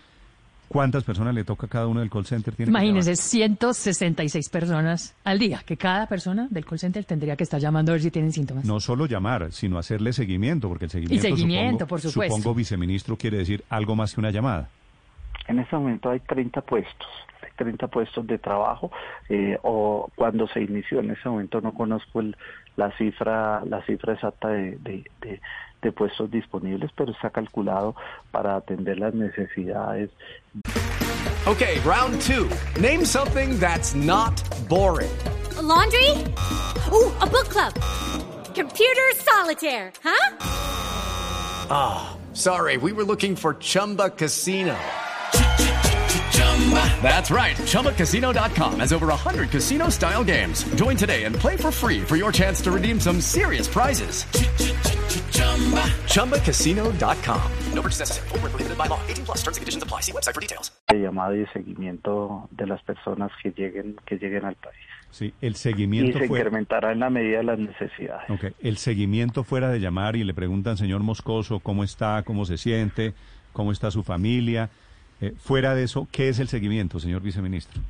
¿Cuántas 0.69 1.03
personas 1.05 1.35
le 1.35 1.45
toca 1.45 1.67
a 1.67 1.69
cada 1.71 1.87
uno 1.87 2.01
del 2.01 2.11
call 2.11 2.27
center? 2.27 2.55
Tiene 2.55 2.71
Imagínense, 2.71 3.17
166 3.17 4.49
personas 4.51 5.15
al 5.25 5.39
día, 5.39 5.63
que 5.65 5.77
cada 5.77 6.07
persona 6.07 6.47
del 6.51 6.65
call 6.65 6.79
center 6.79 7.05
tendría 7.05 7.37
que 7.37 7.45
estar 7.45 7.61
llamando 7.61 7.93
a 7.93 7.95
ver 7.95 8.03
si 8.03 8.11
tienen 8.11 8.33
síntomas. 8.33 8.65
No 8.65 8.79
solo 8.81 9.07
llamar, 9.07 9.51
sino 9.53 9.79
hacerle 9.79 10.13
seguimiento, 10.13 10.69
porque 10.69 10.85
el 10.85 10.91
seguimiento, 10.91 11.23
seguimiento, 11.23 11.71
supongo, 11.85 11.89
por 11.89 12.01
supuesto. 12.01 12.37
supongo, 12.37 12.55
viceministro, 12.55 13.17
quiere 13.17 13.39
decir 13.39 13.65
algo 13.71 13.97
más 13.97 14.15
que 14.15 14.21
una 14.21 14.31
llamada. 14.31 14.69
En 15.47 15.59
este 15.59 15.75
momento 15.77 16.11
hay 16.11 16.21
30 16.21 16.61
puestos, 16.61 17.09
hay 17.43 17.49
30 17.57 17.87
puestos 17.89 18.27
de 18.27 18.39
trabajo 18.39 18.91
eh, 19.31 19.59
o 19.63 20.11
cuando 20.15 20.47
se 20.49 20.61
inició 20.61 21.01
en 21.01 21.13
ese 21.13 21.29
momento 21.29 21.61
no 21.63 21.73
conozco 21.73 22.21
el- 22.21 22.37
la 22.77 22.93
cifra 22.97 23.65
la 23.65 23.83
cifra 23.87 24.13
exacta 24.13 24.49
de, 24.49 24.77
de- 24.79 25.05
de- 25.23 25.41
de 25.83 25.93
puestos 25.93 26.31
disponibles, 26.31 26.91
pero 26.97 27.13
está 27.13 27.31
calculado 27.31 27.95
para 28.31 28.57
atender 28.57 28.99
las 28.99 29.15
necesidades 29.15 30.11
Okay, 31.47 31.79
round 31.81 32.21
two. 32.23 32.51
Name 32.79 33.05
something 33.07 33.59
that's 33.59 33.95
not 33.95 34.35
boring. 34.69 35.11
laundry? 35.63 36.11
Ooh, 36.93 37.11
a 37.23 37.27
book 37.27 37.49
club. 37.49 37.73
Computer 38.55 39.09
solitaire, 39.17 39.91
huh? 40.03 40.37
Ah, 41.71 42.17
sorry, 42.35 42.77
we 42.77 42.93
were 42.93 43.05
looking 43.05 43.35
for 43.37 43.55
Chumba 43.55 44.11
Casino. 44.11 44.77
That's 47.03 47.31
right. 47.31 47.57
ChumbaCasino.com 47.57 48.81
has 48.81 48.93
over 48.93 49.07
100 49.07 49.49
casino 49.51 49.89
style 49.89 50.25
games. 50.25 50.65
Join 50.75 50.97
today 50.97 51.25
and 51.25 51.35
play 51.35 51.57
for 51.57 51.71
free 51.71 52.01
for 52.03 52.17
your 52.17 52.33
chance 52.33 52.61
to 52.63 52.71
redeem 52.73 53.01
some 53.01 53.21
serious 53.23 53.67
prizes. 53.69 54.25
ChumbaCasino.com. 56.07 57.41
No 57.75 57.83
purchase 57.83 58.01
necessary. 58.01 58.29
Void 58.29 58.43
where 58.43 58.51
prohibited 58.51 58.77
by 58.77 58.89
law. 58.89 59.01
18 59.09 59.25
plus 59.25 59.39
terms 59.43 59.57
and 59.57 59.63
conditions 59.63 59.83
apply. 59.83 60.01
See 60.03 60.13
website 60.13 60.35
for 60.35 60.41
details. 60.41 60.73
de 60.89 60.99
llamada 61.01 61.35
y 61.35 61.39
de 61.41 61.47
seguimiento 61.53 62.49
de 62.51 62.67
las 62.67 62.83
personas 62.83 63.31
que 63.43 63.51
lleguen 63.51 63.97
que 64.07 64.17
lleguen 64.17 64.45
al 64.45 64.55
país. 64.57 64.77
Sí, 65.11 65.33
el 65.41 65.53
Y 65.53 65.55
seguimiento 65.57 66.19
se 66.19 66.27
fue... 66.29 66.39
incrementará 66.39 66.93
en 66.93 67.01
la 67.01 67.09
medida 67.11 67.39
de 67.39 67.45
las 67.45 67.59
necesidades. 67.59 68.29
Ok, 68.31 68.53
El 68.61 68.77
seguimiento 68.79 69.43
fuera 69.45 69.71
de 69.71 69.81
llamar 69.81 70.17
y 70.17 70.25
le 70.25 70.35
preguntan, 70.35 70.77
señor 70.77 71.03
Moscoso, 71.03 71.61
cómo 71.61 71.83
está, 71.85 72.23
cómo 72.25 72.45
se 72.45 72.59
siente, 72.59 73.15
cómo 73.53 73.73
está 73.73 73.91
su 73.91 74.03
familia. 74.03 74.69
Eh, 75.21 75.33
fuera 75.39 75.75
de 75.75 75.85
eso, 75.85 76.07
¿qué 76.13 76.29
es 76.29 76.39
el 76.41 76.49
seguimiento, 76.49 77.01
señor 77.01 77.23
viceministro? 77.23 77.81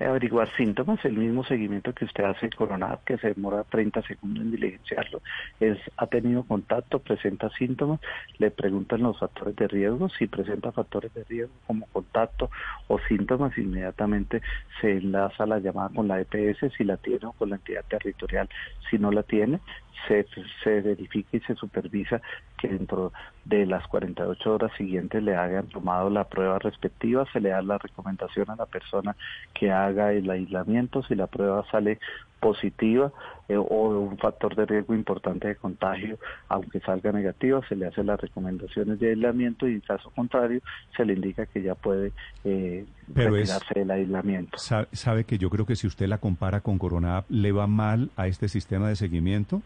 Averiguar 0.00 0.48
síntomas, 0.56 1.04
el 1.04 1.14
mismo 1.14 1.44
seguimiento 1.44 1.92
que 1.92 2.04
usted 2.04 2.24
hace 2.24 2.50
Coronado, 2.50 3.00
que 3.04 3.16
se 3.18 3.34
demora 3.34 3.64
30 3.64 4.02
segundos 4.02 4.44
en 4.44 4.50
diligenciarlo, 4.50 5.22
es 5.60 5.78
ha 5.96 6.06
tenido 6.06 6.42
contacto, 6.44 6.98
presenta 6.98 7.48
síntomas, 7.50 8.00
le 8.38 8.50
preguntan 8.50 9.02
los 9.02 9.18
factores 9.18 9.56
de 9.56 9.68
riesgo, 9.68 10.08
si 10.10 10.26
presenta 10.26 10.72
factores 10.72 11.12
de 11.14 11.24
riesgo 11.24 11.54
como 11.66 11.86
contacto 11.86 12.50
o 12.88 12.98
síntomas, 13.00 13.56
inmediatamente 13.56 14.42
se 14.80 14.92
enlaza 14.98 15.46
la 15.46 15.58
llamada 15.58 15.90
con 15.94 16.08
la 16.08 16.20
EPS 16.20 16.72
si 16.76 16.84
la 16.84 16.96
tiene 16.96 17.26
o 17.26 17.32
con 17.32 17.50
la 17.50 17.56
entidad 17.56 17.84
territorial 17.88 18.48
si 18.90 18.98
no 18.98 19.10
la 19.10 19.22
tiene, 19.22 19.60
se, 20.08 20.26
se 20.62 20.80
verifica 20.80 21.36
y 21.36 21.40
se 21.40 21.54
supervisa 21.54 22.20
que 22.58 22.68
dentro 22.68 23.12
de 23.44 23.66
las 23.66 23.86
48 23.88 24.54
horas 24.54 24.72
siguientes 24.76 25.22
le 25.22 25.36
hayan 25.36 25.68
tomado 25.68 26.10
la 26.10 26.24
prueba 26.24 26.58
respectiva, 26.58 27.26
se 27.32 27.40
le 27.40 27.50
da 27.50 27.62
la 27.62 27.78
recomendación 27.78 28.50
a 28.50 28.56
la 28.56 28.66
persona 28.66 29.16
que 29.54 29.70
haga 29.70 30.12
el 30.12 30.28
aislamiento, 30.30 31.02
si 31.02 31.14
la 31.14 31.26
prueba 31.26 31.64
sale 31.70 31.98
positiva 32.40 33.12
eh, 33.48 33.56
o 33.56 33.64
un 33.98 34.18
factor 34.18 34.54
de 34.54 34.66
riesgo 34.66 34.94
importante 34.94 35.48
de 35.48 35.56
contagio, 35.56 36.18
aunque 36.48 36.80
salga 36.80 37.10
negativa, 37.10 37.60
se 37.68 37.74
le 37.76 37.86
hace 37.86 38.04
las 38.04 38.20
recomendaciones 38.20 38.98
de 39.00 39.10
aislamiento 39.10 39.66
y 39.66 39.74
en 39.74 39.80
caso 39.80 40.10
contrario 40.10 40.60
se 40.96 41.04
le 41.04 41.14
indica 41.14 41.46
que 41.46 41.62
ya 41.62 41.74
puede 41.74 42.12
eh, 42.44 42.84
Pero 43.14 43.36
es- 43.36 43.48
retirarse 43.48 43.74
del 43.80 43.90
aislamiento. 43.90 44.58
Sa- 44.58 44.86
¿Sabe 44.92 45.24
que 45.24 45.38
yo 45.38 45.48
creo 45.50 45.66
que 45.66 45.76
si 45.76 45.86
usted 45.86 46.06
la 46.08 46.18
compara 46.18 46.60
con 46.60 46.78
Corona 46.78 47.24
le 47.28 47.52
va 47.52 47.66
mal 47.66 48.10
a 48.16 48.26
este 48.28 48.48
sistema 48.48 48.88
de 48.88 48.96
seguimiento? 48.96 49.62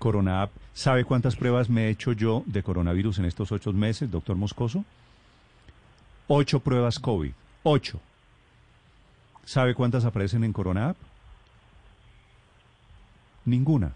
Corona 0.00 0.42
App, 0.42 0.50
¿sabe 0.74 1.04
cuántas 1.04 1.36
pruebas 1.36 1.68
me 1.70 1.84
he 1.86 1.90
hecho 1.90 2.10
yo 2.12 2.42
de 2.46 2.64
coronavirus 2.64 3.20
en 3.20 3.26
estos 3.26 3.52
ocho 3.52 3.72
meses, 3.72 4.10
doctor 4.10 4.34
Moscoso? 4.34 4.84
Ocho 6.26 6.58
pruebas 6.60 6.98
COVID. 6.98 7.30
Ocho. 7.62 8.00
¿Sabe 9.44 9.74
cuántas 9.74 10.04
aparecen 10.04 10.42
en 10.42 10.52
Corona 10.52 10.88
App? 10.90 10.96
Ninguna. 13.44 13.92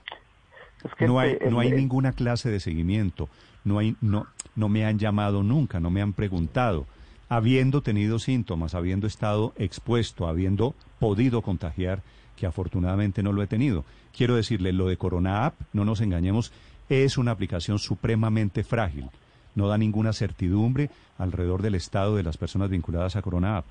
que 0.98 1.06
no 1.06 1.18
hay, 1.18 1.32
este- 1.32 1.50
no 1.50 1.60
hay 1.60 1.68
el- 1.68 1.76
ninguna 1.76 2.12
clase 2.12 2.50
de 2.50 2.60
seguimiento. 2.60 3.28
No 3.64 3.78
hay, 3.78 3.96
no, 4.02 4.26
no 4.54 4.68
me 4.68 4.84
han 4.84 4.98
llamado 4.98 5.42
nunca, 5.42 5.80
no 5.80 5.88
me 5.90 6.02
han 6.02 6.12
preguntado. 6.12 6.86
Habiendo 7.30 7.80
tenido 7.80 8.18
síntomas, 8.18 8.74
habiendo 8.74 9.06
estado 9.06 9.54
expuesto, 9.56 10.28
habiendo 10.28 10.74
podido 10.98 11.40
contagiar, 11.40 12.02
que 12.36 12.46
afortunadamente 12.46 13.22
no 13.22 13.32
lo 13.32 13.42
he 13.42 13.46
tenido. 13.46 13.84
Quiero 14.16 14.36
decirle, 14.36 14.72
lo 14.72 14.86
de 14.86 14.96
Corona 14.96 15.46
App, 15.46 15.54
no 15.72 15.84
nos 15.84 16.00
engañemos, 16.00 16.52
es 16.88 17.18
una 17.18 17.32
aplicación 17.32 17.78
supremamente 17.78 18.64
frágil. 18.64 19.10
No 19.54 19.68
da 19.68 19.78
ninguna 19.78 20.12
certidumbre 20.12 20.90
alrededor 21.18 21.62
del 21.62 21.76
estado 21.76 22.16
de 22.16 22.22
las 22.22 22.36
personas 22.36 22.70
vinculadas 22.70 23.16
a 23.16 23.22
Corona 23.22 23.58
App. 23.58 23.66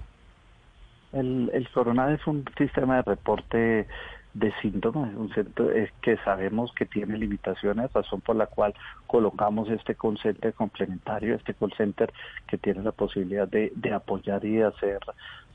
El, 1.11 1.67
Corona 1.73 2.11
es 2.13 2.25
un 2.25 2.43
sistema 2.57 2.97
de 2.97 3.01
reporte 3.03 3.87
de 4.33 4.51
síntomas, 4.61 5.11
es 5.11 5.15
un 5.15 5.33
centro 5.33 5.69
es 5.71 5.91
que 6.01 6.17
sabemos 6.17 6.73
que 6.73 6.85
tiene 6.85 7.17
limitaciones, 7.17 7.93
razón 7.93 8.21
por 8.21 8.35
la 8.35 8.47
cual 8.47 8.73
colocamos 9.05 9.69
este 9.69 9.95
call 9.95 10.17
center 10.17 10.53
complementario, 10.53 11.35
este 11.35 11.53
call 11.53 11.73
center 11.73 12.11
que 12.47 12.57
tiene 12.57 12.81
la 12.81 12.91
posibilidad 12.91 13.47
de, 13.47 13.71
de 13.75 13.93
apoyar 13.93 14.43
y 14.43 14.55
de 14.55 14.65
hacer 14.65 14.99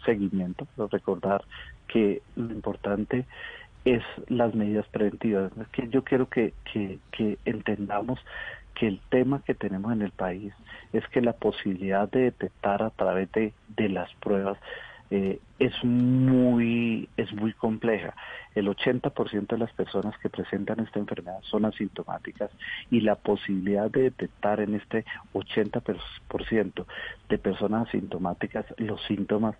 seguimiento, 0.04 0.66
pero 0.76 0.88
recordar 0.88 1.44
que 1.88 2.22
lo 2.36 2.52
importante 2.52 3.26
es 3.84 4.02
las 4.28 4.54
medidas 4.54 4.86
preventivas. 4.88 5.50
Es 5.58 5.68
que 5.68 5.88
yo 5.88 6.04
quiero 6.04 6.28
que, 6.28 6.52
que, 6.72 6.98
que 7.10 7.38
entendamos 7.44 8.20
que 8.74 8.86
el 8.86 9.00
tema 9.08 9.42
que 9.44 9.54
tenemos 9.54 9.92
en 9.92 10.02
el 10.02 10.12
país 10.12 10.52
es 10.92 11.06
que 11.08 11.20
la 11.20 11.32
posibilidad 11.32 12.08
de 12.08 12.20
detectar 12.20 12.82
a 12.82 12.90
través 12.90 13.30
de, 13.32 13.52
de 13.76 13.88
las 13.88 14.12
pruebas 14.16 14.56
eh, 15.10 15.40
es 15.58 15.72
muy 15.84 17.08
es 17.16 17.32
muy 17.32 17.52
compleja. 17.52 18.14
El 18.54 18.68
80% 18.68 19.46
de 19.46 19.58
las 19.58 19.72
personas 19.72 20.18
que 20.18 20.28
presentan 20.28 20.80
esta 20.80 20.98
enfermedad 20.98 21.38
son 21.42 21.64
asintomáticas 21.64 22.50
y 22.90 23.00
la 23.00 23.14
posibilidad 23.14 23.90
de 23.90 24.02
detectar 24.02 24.60
en 24.60 24.74
este 24.74 25.04
80% 25.32 26.84
de 27.28 27.38
personas 27.38 27.88
asintomáticas 27.88 28.66
los 28.76 29.02
síntomas 29.04 29.56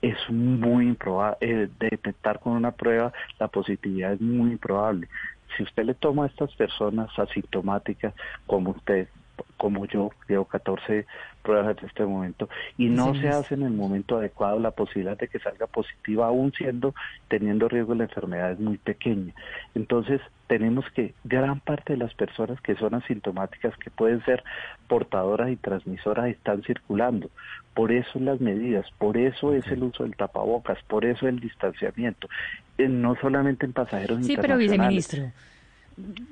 es 0.00 0.16
muy 0.28 0.86
improbable. 0.86 1.38
de 1.40 1.68
detectar 1.78 2.38
con 2.40 2.52
una 2.52 2.72
prueba 2.72 3.12
la 3.38 3.48
positividad 3.48 4.12
es 4.12 4.20
muy 4.20 4.52
improbable. 4.52 5.08
Si 5.56 5.62
usted 5.62 5.84
le 5.84 5.94
toma 5.94 6.24
a 6.24 6.28
estas 6.28 6.54
personas 6.54 7.10
asintomáticas 7.18 8.14
como 8.46 8.70
usted, 8.70 9.08
como 9.56 9.86
yo, 9.86 10.10
llevo 10.28 10.44
14 10.44 11.06
pruebas 11.42 11.76
en 11.78 11.86
este 11.88 12.04
momento, 12.04 12.48
y 12.78 12.88
no 12.88 13.14
Sí, 13.14 13.20
se 13.22 13.28
hace 13.28 13.54
en 13.54 13.62
el 13.62 13.72
momento 13.72 14.16
adecuado, 14.18 14.58
la 14.60 14.70
posibilidad 14.70 15.18
de 15.18 15.28
que 15.28 15.38
salga 15.40 15.66
positiva, 15.66 16.26
aún 16.26 16.52
siendo, 16.52 16.94
teniendo 17.28 17.68
riesgo 17.68 17.92
de 17.92 17.98
la 17.98 18.04
enfermedad, 18.04 18.52
es 18.52 18.60
muy 18.60 18.78
pequeña. 18.78 19.32
Entonces, 19.74 20.20
tenemos 20.46 20.84
que 20.94 21.14
gran 21.24 21.60
parte 21.60 21.94
de 21.94 21.98
las 21.98 22.14
personas 22.14 22.60
que 22.60 22.76
son 22.76 22.94
asintomáticas, 22.94 23.76
que 23.78 23.90
pueden 23.90 24.24
ser 24.24 24.44
portadoras 24.86 25.50
y 25.50 25.56
transmisoras, 25.56 26.28
están 26.28 26.62
circulando. 26.62 27.30
Por 27.74 27.90
eso 27.90 28.20
las 28.20 28.40
medidas, 28.40 28.86
por 28.98 29.16
eso 29.16 29.54
es 29.54 29.66
el 29.68 29.82
uso 29.82 30.02
del 30.04 30.14
tapabocas, 30.14 30.78
por 30.88 31.04
eso 31.06 31.26
el 31.26 31.40
distanciamiento, 31.40 32.28
no 32.78 33.16
solamente 33.16 33.64
en 33.66 33.72
pasajeros 33.72 34.24
Sí, 34.26 34.36
pero 34.36 34.60
internacionales. 34.60 35.08
viceministro, 35.08 35.42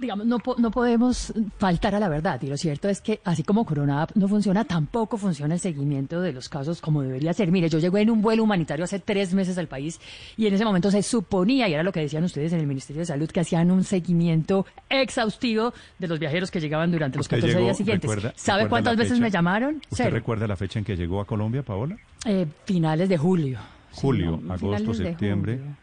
digamos, 0.01 0.27
no, 0.27 0.39
no 0.59 0.71
podemos 0.71 1.33
faltar 1.59 1.95
a 1.95 2.01
la 2.01 2.09
verdad. 2.09 2.41
Y 2.43 2.47
lo 2.47 2.57
cierto 2.57 2.89
es 2.89 3.01
que, 3.01 3.21
así 3.25 3.43
como 3.43 3.65
Corona 3.65 4.03
App 4.03 4.11
no 4.15 4.29
funciona, 4.29 4.65
tampoco 4.65 5.17
funciona 5.17 5.55
el 5.55 5.61
seguimiento 5.61 6.21
de 6.21 6.33
los 6.33 6.49
casos 6.49 6.81
como 6.81 7.03
debería 7.03 7.33
ser. 7.33 7.51
Mire, 7.53 7.69
yo 7.69 7.79
llegué 7.79 8.01
en 8.03 8.11
un 8.11 8.23
vuelo 8.23 8.43
humanitario 8.45 8.85
hace 8.85 8.99
tres 8.99 9.33
meses 9.35 9.57
al 9.59 9.67
país 9.69 10.01
y 10.37 10.47
en 10.47 10.55
ese 10.55 10.65
momento 10.65 10.91
se 10.91 11.03
suponía, 11.03 11.69
y 11.69 11.75
era 11.75 11.83
lo 11.83 11.93
que 11.93 12.01
decían 12.01 12.25
ustedes 12.25 12.53
en 12.53 12.61
el 12.61 12.67
Ministerio 12.67 13.01
de 13.01 13.07
Salud, 13.07 13.31
que 13.31 13.41
hacían 13.41 13.71
un 13.71 13.85
seguimiento 13.85 14.67
exhaustivo 14.89 15.73
de 15.99 16.09
los 16.09 16.19
viajeros 16.19 16.51
que 16.51 16.61
llegaban 16.61 16.91
durante 16.93 17.19
los 17.19 17.25
¿Usted 17.27 17.37
14 17.39 17.55
llegó- 17.55 17.65
días 17.67 17.77
siguientes. 17.77 18.11
recuerda- 18.11 18.33
¿Sabe 18.37 18.63
recuerda 18.65 18.85
cuántas 18.91 18.97
veces 18.97 19.21
me 19.21 19.31
llamaron? 19.31 19.77
¿Usted 19.77 19.97
Cero. 20.05 20.11
recuerda 20.11 20.47
la 20.47 20.57
fecha 20.57 20.79
en 20.79 20.85
que 20.85 20.97
llegó 20.97 21.21
a 21.21 21.27
Colombia, 21.27 21.63
Paola? 21.63 21.97
Eh, 22.27 22.47
finales 22.65 23.09
de 23.09 23.19
julio. 23.19 23.59
Sí, 23.93 24.01
Julio, 24.03 24.39
no, 24.43 24.53
agosto, 24.55 24.95
septiembre. 24.95 25.59
julio. 25.59 25.77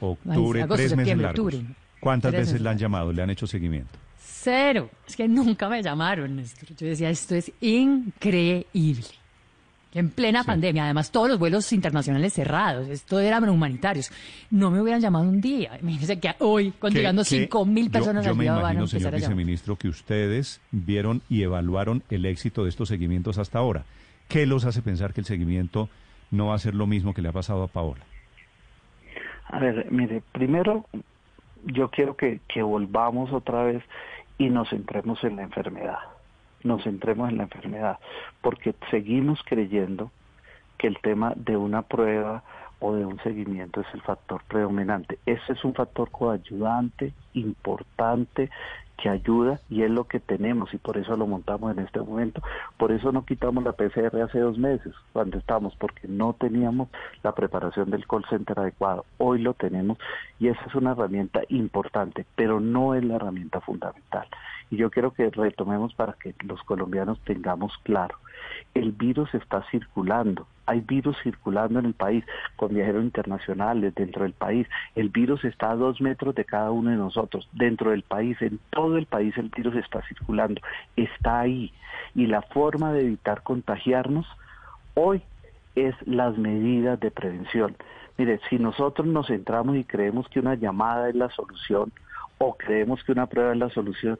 Octubre, 0.00 0.62
agosto, 0.62 0.76
tres 0.76 0.90
meses 0.90 0.96
septiembre, 0.98 1.24
largos. 1.26 1.44
octubre. 1.54 1.74
¿Cuántas 2.06 2.32
veces 2.32 2.46
meses 2.48 2.60
le 2.62 2.68
han 2.70 2.78
llamado, 2.78 3.12
le 3.12 3.22
han 3.22 3.30
hecho 3.30 3.46
seguimiento? 3.46 3.98
Cero. 4.18 4.88
Es 5.06 5.16
que 5.16 5.26
nunca 5.28 5.68
me 5.68 5.82
llamaron, 5.82 6.36
Néstor. 6.36 6.68
Yo 6.76 6.86
decía, 6.86 7.10
esto 7.10 7.34
es 7.34 7.50
increíble. 7.60 9.04
En 9.94 10.10
plena 10.10 10.44
pandemia, 10.44 10.84
además 10.84 11.10
todos 11.10 11.28
los 11.30 11.38
vuelos 11.38 11.72
internacionales 11.72 12.34
cerrados, 12.34 12.86
esto 12.88 13.18
eran 13.18 13.48
humanitarios. 13.48 14.10
No 14.50 14.70
me 14.70 14.80
hubieran 14.82 15.00
llamado 15.00 15.24
un 15.24 15.40
día. 15.40 15.78
Imagínense 15.80 16.20
que 16.20 16.34
hoy, 16.40 16.70
¿Qué- 16.72 16.90
llegando 16.90 17.22
qué- 17.22 17.28
cinco 17.30 17.64
mil 17.64 17.86
yo- 17.86 17.92
personas 17.92 18.24
yo, 18.24 18.32
al 18.32 18.36
me 18.36 18.44
día, 18.44 18.52
van 18.52 18.58
a 18.58 18.60
imagino, 18.72 18.80
empezar 18.84 19.00
señor 19.00 19.14
a 19.14 19.16
viceministro, 19.16 19.76
que 19.76 19.88
ustedes 19.88 20.60
vieron 20.70 21.22
y 21.30 21.42
evaluaron 21.42 22.02
el 22.10 22.26
éxito 22.26 22.62
de 22.64 22.68
estos 22.68 22.88
seguimientos 22.88 23.38
hasta 23.38 23.58
ahora. 23.58 23.84
¿Qué 24.28 24.44
los 24.44 24.64
hace 24.66 24.82
pensar 24.82 25.14
que 25.14 25.20
el 25.22 25.26
seguimiento 25.26 25.88
no 26.30 26.48
va 26.48 26.56
a 26.56 26.58
ser 26.58 26.74
lo 26.74 26.86
mismo 26.86 27.14
que 27.14 27.22
le 27.22 27.28
ha 27.28 27.32
pasado 27.32 27.62
a 27.62 27.68
Paola? 27.68 28.04
A 29.48 29.58
ver, 29.60 29.86
mire, 29.90 30.22
primero 30.32 30.84
yo 31.66 31.90
quiero 31.90 32.16
que, 32.16 32.40
volvamos 32.62 33.32
otra 33.32 33.64
vez 33.64 33.82
y 34.38 34.50
nos 34.50 34.68
centremos 34.70 35.22
en 35.24 35.36
la 35.36 35.42
enfermedad. 35.42 35.98
Nos 36.62 36.84
centremos 36.84 37.28
en 37.28 37.38
la 37.38 37.44
enfermedad, 37.44 37.98
porque 38.40 38.74
seguimos 38.90 39.40
creyendo 39.44 40.10
que 40.78 40.86
el 40.86 40.98
tema 41.00 41.32
de 41.36 41.56
una 41.56 41.82
prueba 41.82 42.42
o 42.80 42.94
de 42.94 43.04
un 43.04 43.18
seguimiento 43.20 43.80
es 43.80 43.86
el 43.94 44.02
factor 44.02 44.42
predominante. 44.48 45.18
Ese 45.26 45.52
es 45.52 45.64
un 45.64 45.74
factor 45.74 46.10
coayudante, 46.10 47.12
importante, 47.36 48.50
que 48.96 49.08
ayuda 49.10 49.60
y 49.68 49.82
es 49.82 49.90
lo 49.90 50.04
que 50.04 50.20
tenemos 50.20 50.72
y 50.72 50.78
por 50.78 50.96
eso 50.96 51.16
lo 51.16 51.26
montamos 51.26 51.76
en 51.76 51.84
este 51.84 52.00
momento. 52.00 52.42
Por 52.78 52.92
eso 52.92 53.12
no 53.12 53.24
quitamos 53.24 53.62
la 53.64 53.72
PCR 53.72 54.20
hace 54.22 54.40
dos 54.40 54.58
meses, 54.58 54.94
cuando 55.12 55.38
estamos, 55.38 55.76
porque 55.76 56.08
no 56.08 56.32
teníamos 56.32 56.88
la 57.22 57.32
preparación 57.32 57.90
del 57.90 58.06
call 58.06 58.24
center 58.28 58.58
adecuado. 58.58 59.04
Hoy 59.18 59.40
lo 59.40 59.54
tenemos 59.54 59.98
y 60.38 60.48
esa 60.48 60.64
es 60.66 60.74
una 60.74 60.92
herramienta 60.92 61.42
importante, 61.48 62.24
pero 62.34 62.60
no 62.60 62.94
es 62.94 63.04
la 63.04 63.16
herramienta 63.16 63.60
fundamental. 63.60 64.26
Y 64.70 64.76
yo 64.76 64.90
quiero 64.90 65.12
que 65.12 65.30
retomemos 65.30 65.94
para 65.94 66.14
que 66.14 66.34
los 66.44 66.62
colombianos 66.62 67.20
tengamos 67.20 67.72
claro. 67.84 68.16
El 68.74 68.92
virus 68.92 69.32
está 69.34 69.62
circulando, 69.70 70.46
hay 70.66 70.80
virus 70.80 71.16
circulando 71.22 71.78
en 71.78 71.86
el 71.86 71.94
país, 71.94 72.24
con 72.56 72.74
viajeros 72.74 73.04
internacionales 73.04 73.94
dentro 73.94 74.24
del 74.24 74.32
país. 74.32 74.66
El 74.94 75.08
virus 75.08 75.44
está 75.44 75.70
a 75.70 75.76
dos 75.76 76.00
metros 76.00 76.34
de 76.34 76.44
cada 76.44 76.70
uno 76.72 76.90
de 76.90 76.96
nosotros, 76.96 77.25
dentro 77.52 77.90
del 77.90 78.02
país, 78.02 78.40
en 78.40 78.58
todo 78.70 78.96
el 78.96 79.06
país 79.06 79.36
el 79.36 79.50
virus 79.50 79.76
está 79.76 80.02
circulando, 80.08 80.60
está 80.96 81.40
ahí. 81.40 81.72
Y 82.14 82.26
la 82.26 82.42
forma 82.42 82.92
de 82.92 83.02
evitar 83.02 83.42
contagiarnos 83.42 84.26
hoy 84.94 85.22
es 85.74 85.94
las 86.06 86.36
medidas 86.38 86.98
de 87.00 87.10
prevención. 87.10 87.76
Mire, 88.18 88.40
si 88.48 88.58
nosotros 88.58 89.06
nos 89.06 89.26
centramos 89.26 89.76
y 89.76 89.84
creemos 89.84 90.26
que 90.28 90.40
una 90.40 90.54
llamada 90.54 91.08
es 91.08 91.14
la 91.14 91.30
solución 91.30 91.92
o 92.38 92.56
creemos 92.56 93.02
que 93.04 93.12
una 93.12 93.26
prueba 93.26 93.52
es 93.52 93.58
la 93.58 93.70
solución, 93.70 94.18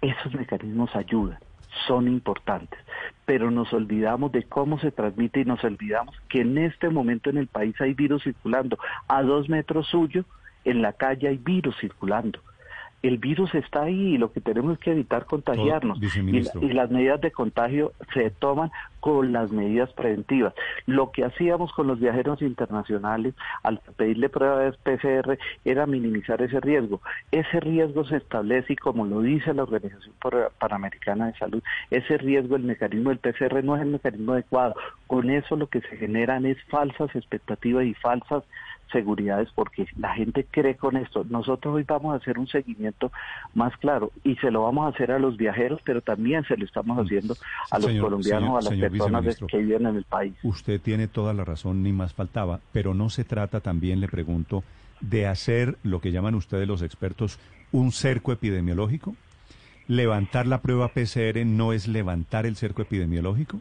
esos 0.00 0.32
mecanismos 0.34 0.94
ayudan, 0.94 1.38
son 1.86 2.06
importantes, 2.06 2.78
pero 3.26 3.50
nos 3.50 3.72
olvidamos 3.72 4.30
de 4.30 4.44
cómo 4.44 4.78
se 4.78 4.92
transmite 4.92 5.40
y 5.40 5.44
nos 5.44 5.62
olvidamos 5.64 6.14
que 6.28 6.42
en 6.42 6.58
este 6.58 6.88
momento 6.88 7.30
en 7.30 7.38
el 7.38 7.48
país 7.48 7.74
hay 7.80 7.94
virus 7.94 8.22
circulando. 8.22 8.78
A 9.08 9.22
dos 9.22 9.48
metros 9.48 9.88
suyo, 9.88 10.24
en 10.70 10.82
la 10.82 10.92
calle 10.92 11.28
hay 11.28 11.36
virus 11.38 11.76
circulando. 11.80 12.40
El 13.00 13.18
virus 13.18 13.54
está 13.54 13.82
ahí 13.84 14.14
y 14.14 14.18
lo 14.18 14.32
que 14.32 14.40
tenemos 14.40 14.72
es 14.72 14.78
que 14.80 14.90
evitar 14.90 15.24
contagiarnos. 15.24 16.00
Y, 16.00 16.42
la- 16.42 16.66
y 16.66 16.72
las 16.72 16.90
medidas 16.90 17.20
de 17.20 17.30
contagio 17.30 17.92
se 18.12 18.30
toman 18.30 18.72
con 18.98 19.32
las 19.32 19.52
medidas 19.52 19.92
preventivas. 19.92 20.52
Lo 20.86 21.12
que 21.12 21.24
hacíamos 21.24 21.72
con 21.72 21.86
los 21.86 22.00
viajeros 22.00 22.42
internacionales 22.42 23.34
al 23.62 23.78
pedirle 23.96 24.28
pruebas 24.28 24.76
PCR 24.78 25.38
era 25.64 25.86
minimizar 25.86 26.42
ese 26.42 26.58
riesgo. 26.58 27.00
Ese 27.30 27.60
riesgo 27.60 28.04
se 28.04 28.16
establece 28.16 28.72
y 28.72 28.76
como 28.76 29.06
lo 29.06 29.20
dice 29.20 29.54
la 29.54 29.62
Organización 29.62 30.14
Pan- 30.20 30.48
Panamericana 30.58 31.28
de 31.28 31.34
Salud, 31.38 31.62
ese 31.92 32.18
riesgo, 32.18 32.56
el 32.56 32.64
mecanismo 32.64 33.10
del 33.10 33.18
PCR 33.20 33.62
no 33.62 33.76
es 33.76 33.82
el 33.82 33.90
mecanismo 33.90 34.32
adecuado. 34.32 34.74
Con 35.06 35.30
eso 35.30 35.54
lo 35.54 35.68
que 35.68 35.82
se 35.82 35.96
generan 35.98 36.46
es 36.46 36.58
falsas 36.64 37.14
expectativas 37.14 37.84
y 37.84 37.94
falsas 37.94 38.42
seguridades 38.92 39.48
porque 39.54 39.86
la 39.98 40.14
gente 40.14 40.46
cree 40.50 40.76
con 40.76 40.96
esto. 40.96 41.24
Nosotros 41.28 41.74
hoy 41.76 41.84
vamos 41.86 42.14
a 42.14 42.16
hacer 42.16 42.38
un 42.38 42.46
seguimiento 42.48 43.10
más 43.54 43.76
claro 43.78 44.10
y 44.24 44.36
se 44.36 44.50
lo 44.50 44.62
vamos 44.64 44.86
a 44.86 44.94
hacer 44.94 45.12
a 45.12 45.18
los 45.18 45.36
viajeros, 45.36 45.80
pero 45.84 46.00
también 46.02 46.44
se 46.44 46.56
lo 46.56 46.64
estamos 46.64 46.98
haciendo 46.98 47.36
a 47.70 47.78
los 47.78 47.86
Señor- 47.90 48.04
colombianos, 48.04 48.42
señor- 48.44 48.58
a 48.58 48.62
las 48.62 48.68
señor 48.70 48.90
personas 48.90 49.38
que 49.48 49.58
viven 49.58 49.86
en 49.86 49.96
el 49.96 50.04
país. 50.04 50.34
Usted 50.42 50.80
tiene 50.80 51.08
toda 51.08 51.34
la 51.34 51.44
razón, 51.44 51.82
ni 51.82 51.92
más 51.92 52.14
faltaba, 52.14 52.60
pero 52.72 52.94
no 52.94 53.10
se 53.10 53.24
trata 53.24 53.60
también, 53.60 54.00
le 54.00 54.08
pregunto, 54.08 54.64
de 55.00 55.26
hacer 55.26 55.76
lo 55.84 56.00
que 56.00 56.10
llaman 56.12 56.34
ustedes 56.34 56.66
los 56.66 56.82
expertos 56.82 57.38
un 57.70 57.92
cerco 57.92 58.32
epidemiológico. 58.32 59.14
¿Levantar 59.86 60.46
la 60.46 60.60
prueba 60.60 60.88
PCR 60.88 61.44
no 61.46 61.72
es 61.72 61.88
levantar 61.88 62.46
el 62.46 62.56
cerco 62.56 62.82
epidemiológico? 62.82 63.60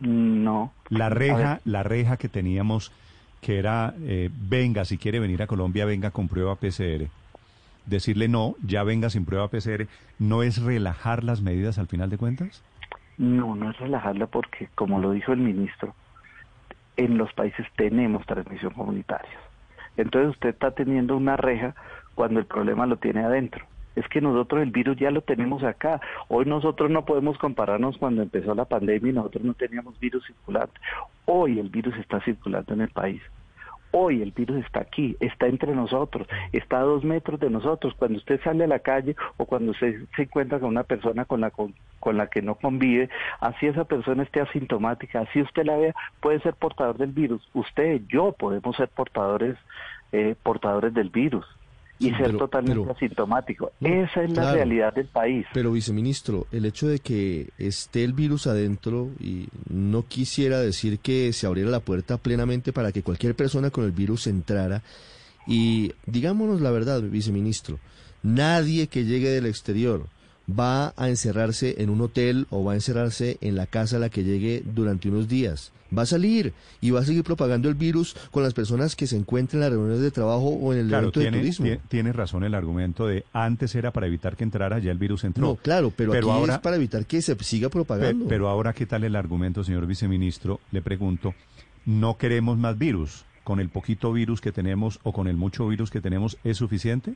No. 0.00 0.72
La 0.88 1.08
reja, 1.08 1.60
la 1.64 1.82
reja 1.82 2.16
que 2.16 2.28
teníamos, 2.28 2.92
que 3.40 3.58
era, 3.58 3.94
eh, 4.02 4.30
venga, 4.32 4.84
si 4.84 4.98
quiere 4.98 5.20
venir 5.20 5.42
a 5.42 5.46
Colombia, 5.46 5.84
venga 5.84 6.10
con 6.10 6.28
prueba 6.28 6.56
PCR. 6.56 7.08
Decirle 7.86 8.28
no, 8.28 8.54
ya 8.64 8.82
venga 8.82 9.10
sin 9.10 9.24
prueba 9.24 9.48
PCR, 9.48 9.86
¿no 10.18 10.42
es 10.42 10.62
relajar 10.62 11.24
las 11.24 11.40
medidas 11.40 11.78
al 11.78 11.88
final 11.88 12.10
de 12.10 12.18
cuentas? 12.18 12.62
No, 13.16 13.54
no 13.56 13.70
es 13.70 13.78
relajarla 13.78 14.26
porque, 14.26 14.68
como 14.74 15.00
lo 15.00 15.12
dijo 15.12 15.32
el 15.32 15.40
ministro, 15.40 15.94
en 16.96 17.16
los 17.16 17.32
países 17.32 17.66
tenemos 17.76 18.26
transmisión 18.26 18.72
comunitaria. 18.72 19.38
Entonces 19.96 20.30
usted 20.30 20.50
está 20.50 20.70
teniendo 20.72 21.16
una 21.16 21.36
reja 21.36 21.74
cuando 22.14 22.40
el 22.40 22.46
problema 22.46 22.86
lo 22.86 22.96
tiene 22.96 23.24
adentro. 23.24 23.64
Es 23.96 24.06
que 24.08 24.20
nosotros 24.20 24.62
el 24.62 24.70
virus 24.70 24.96
ya 24.96 25.10
lo 25.10 25.22
tenemos 25.22 25.62
acá. 25.64 26.00
Hoy 26.28 26.44
nosotros 26.44 26.90
no 26.90 27.04
podemos 27.04 27.38
compararnos 27.38 27.98
cuando 27.98 28.22
empezó 28.22 28.54
la 28.54 28.64
pandemia 28.64 29.10
y 29.10 29.14
nosotros 29.14 29.44
no 29.44 29.54
teníamos 29.54 29.98
virus 29.98 30.24
circulante. 30.26 30.80
Hoy 31.24 31.58
el 31.58 31.68
virus 31.68 31.96
está 31.96 32.20
circulando 32.20 32.74
en 32.74 32.82
el 32.82 32.90
país. 32.90 33.20
Hoy 33.92 34.22
el 34.22 34.30
virus 34.30 34.64
está 34.64 34.80
aquí, 34.80 35.16
está 35.18 35.48
entre 35.48 35.74
nosotros, 35.74 36.28
está 36.52 36.78
a 36.78 36.82
dos 36.82 37.02
metros 37.02 37.40
de 37.40 37.50
nosotros. 37.50 37.92
Cuando 37.98 38.18
usted 38.18 38.40
sale 38.42 38.62
a 38.62 38.68
la 38.68 38.78
calle 38.78 39.16
o 39.36 39.46
cuando 39.46 39.72
usted 39.72 40.04
se 40.14 40.22
encuentra 40.22 40.60
con 40.60 40.68
una 40.68 40.84
persona 40.84 41.24
con 41.24 41.40
la, 41.40 41.50
con, 41.50 41.74
con 41.98 42.16
la 42.16 42.28
que 42.28 42.40
no 42.40 42.54
convive, 42.54 43.10
así 43.40 43.66
esa 43.66 43.84
persona 43.84 44.22
esté 44.22 44.40
asintomática, 44.40 45.20
así 45.22 45.42
usted 45.42 45.64
la 45.64 45.76
vea, 45.76 45.94
puede 46.20 46.38
ser 46.40 46.54
portador 46.54 46.98
del 46.98 47.10
virus. 47.10 47.42
Usted, 47.52 48.02
yo 48.08 48.30
podemos 48.30 48.76
ser 48.76 48.88
portadores, 48.88 49.56
eh, 50.12 50.36
portadores 50.40 50.94
del 50.94 51.10
virus 51.10 51.44
y 52.00 52.10
ser 52.10 52.26
pero- 52.26 52.38
totalmente 52.38 52.80
pero- 52.80 52.92
asintomático. 52.92 53.72
No, 53.78 53.88
Esa 53.88 54.22
es 54.24 54.30
la 54.30 54.34
claro. 54.42 54.56
realidad 54.56 54.94
del 54.94 55.06
país. 55.06 55.46
Pero 55.54 55.70
viceministro, 55.72 56.46
el 56.50 56.64
hecho 56.64 56.88
de 56.88 56.98
que 56.98 57.50
esté 57.58 58.02
el 58.02 58.12
virus 58.14 58.46
adentro 58.48 59.10
y 59.20 59.46
no 59.68 60.04
quisiera 60.08 60.58
decir 60.60 60.98
que 60.98 61.32
se 61.32 61.46
abriera 61.46 61.70
la 61.70 61.80
puerta 61.80 62.16
plenamente 62.16 62.72
para 62.72 62.90
que 62.90 63.02
cualquier 63.02 63.34
persona 63.36 63.70
con 63.70 63.84
el 63.84 63.92
virus 63.92 64.26
entrara 64.26 64.82
y 65.46 65.92
digámonos 66.06 66.60
la 66.60 66.70
verdad, 66.70 67.02
viceministro, 67.02 67.78
nadie 68.22 68.86
que 68.88 69.04
llegue 69.04 69.28
del 69.30 69.46
exterior 69.46 70.06
va 70.58 70.92
a 70.96 71.08
encerrarse 71.08 71.76
en 71.82 71.90
un 71.90 72.00
hotel 72.00 72.46
o 72.50 72.64
va 72.64 72.72
a 72.72 72.74
encerrarse 72.76 73.38
en 73.40 73.56
la 73.56 73.66
casa 73.66 73.96
a 73.96 74.00
la 74.00 74.08
que 74.08 74.24
llegue 74.24 74.62
durante 74.64 75.08
unos 75.08 75.28
días. 75.28 75.72
Va 75.96 76.02
a 76.02 76.06
salir 76.06 76.52
y 76.80 76.90
va 76.92 77.00
a 77.00 77.04
seguir 77.04 77.24
propagando 77.24 77.68
el 77.68 77.74
virus 77.74 78.14
con 78.30 78.44
las 78.44 78.54
personas 78.54 78.94
que 78.94 79.08
se 79.08 79.16
encuentren 79.16 79.58
en 79.58 79.60
las 79.62 79.70
reuniones 79.72 80.00
de 80.00 80.12
trabajo 80.12 80.48
o 80.50 80.72
en 80.72 80.78
el 80.80 80.86
Claro, 80.88 81.02
evento 81.08 81.20
tiene, 81.20 81.36
de 81.38 81.42
turismo. 81.42 81.66
tie- 81.66 81.80
tiene 81.88 82.12
razón 82.12 82.44
el 82.44 82.54
argumento 82.54 83.08
de 83.08 83.24
antes 83.32 83.74
era 83.74 83.90
para 83.92 84.06
evitar 84.06 84.36
que 84.36 84.44
entrara, 84.44 84.78
ya 84.78 84.92
el 84.92 84.98
virus 84.98 85.24
entró. 85.24 85.44
No, 85.48 85.56
claro, 85.56 85.92
pero, 85.96 86.12
aquí 86.12 86.28
ahora, 86.30 86.54
es 86.54 86.60
para 86.60 86.76
evitar 86.76 87.06
que 87.06 87.20
se 87.22 87.34
siga 87.42 87.68
propagando. 87.70 88.26
pero 88.28 88.48
ahora, 88.48 88.72
¿qué 88.72 88.86
tal 88.86 89.02
el 89.02 89.16
argumento, 89.16 89.64
señor 89.64 89.86
viceministro? 89.86 90.60
Le 90.70 90.80
pregunto, 90.80 91.34
no 91.86 92.16
queremos 92.18 92.56
más 92.56 92.78
virus. 92.78 93.24
¿Con 93.42 93.58
el 93.58 93.68
poquito 93.70 94.12
virus 94.12 94.40
que 94.40 94.52
tenemos 94.52 95.00
o 95.02 95.12
con 95.12 95.26
el 95.26 95.36
mucho 95.36 95.66
virus 95.66 95.90
que 95.90 96.00
tenemos 96.00 96.36
es 96.44 96.58
suficiente? 96.58 97.14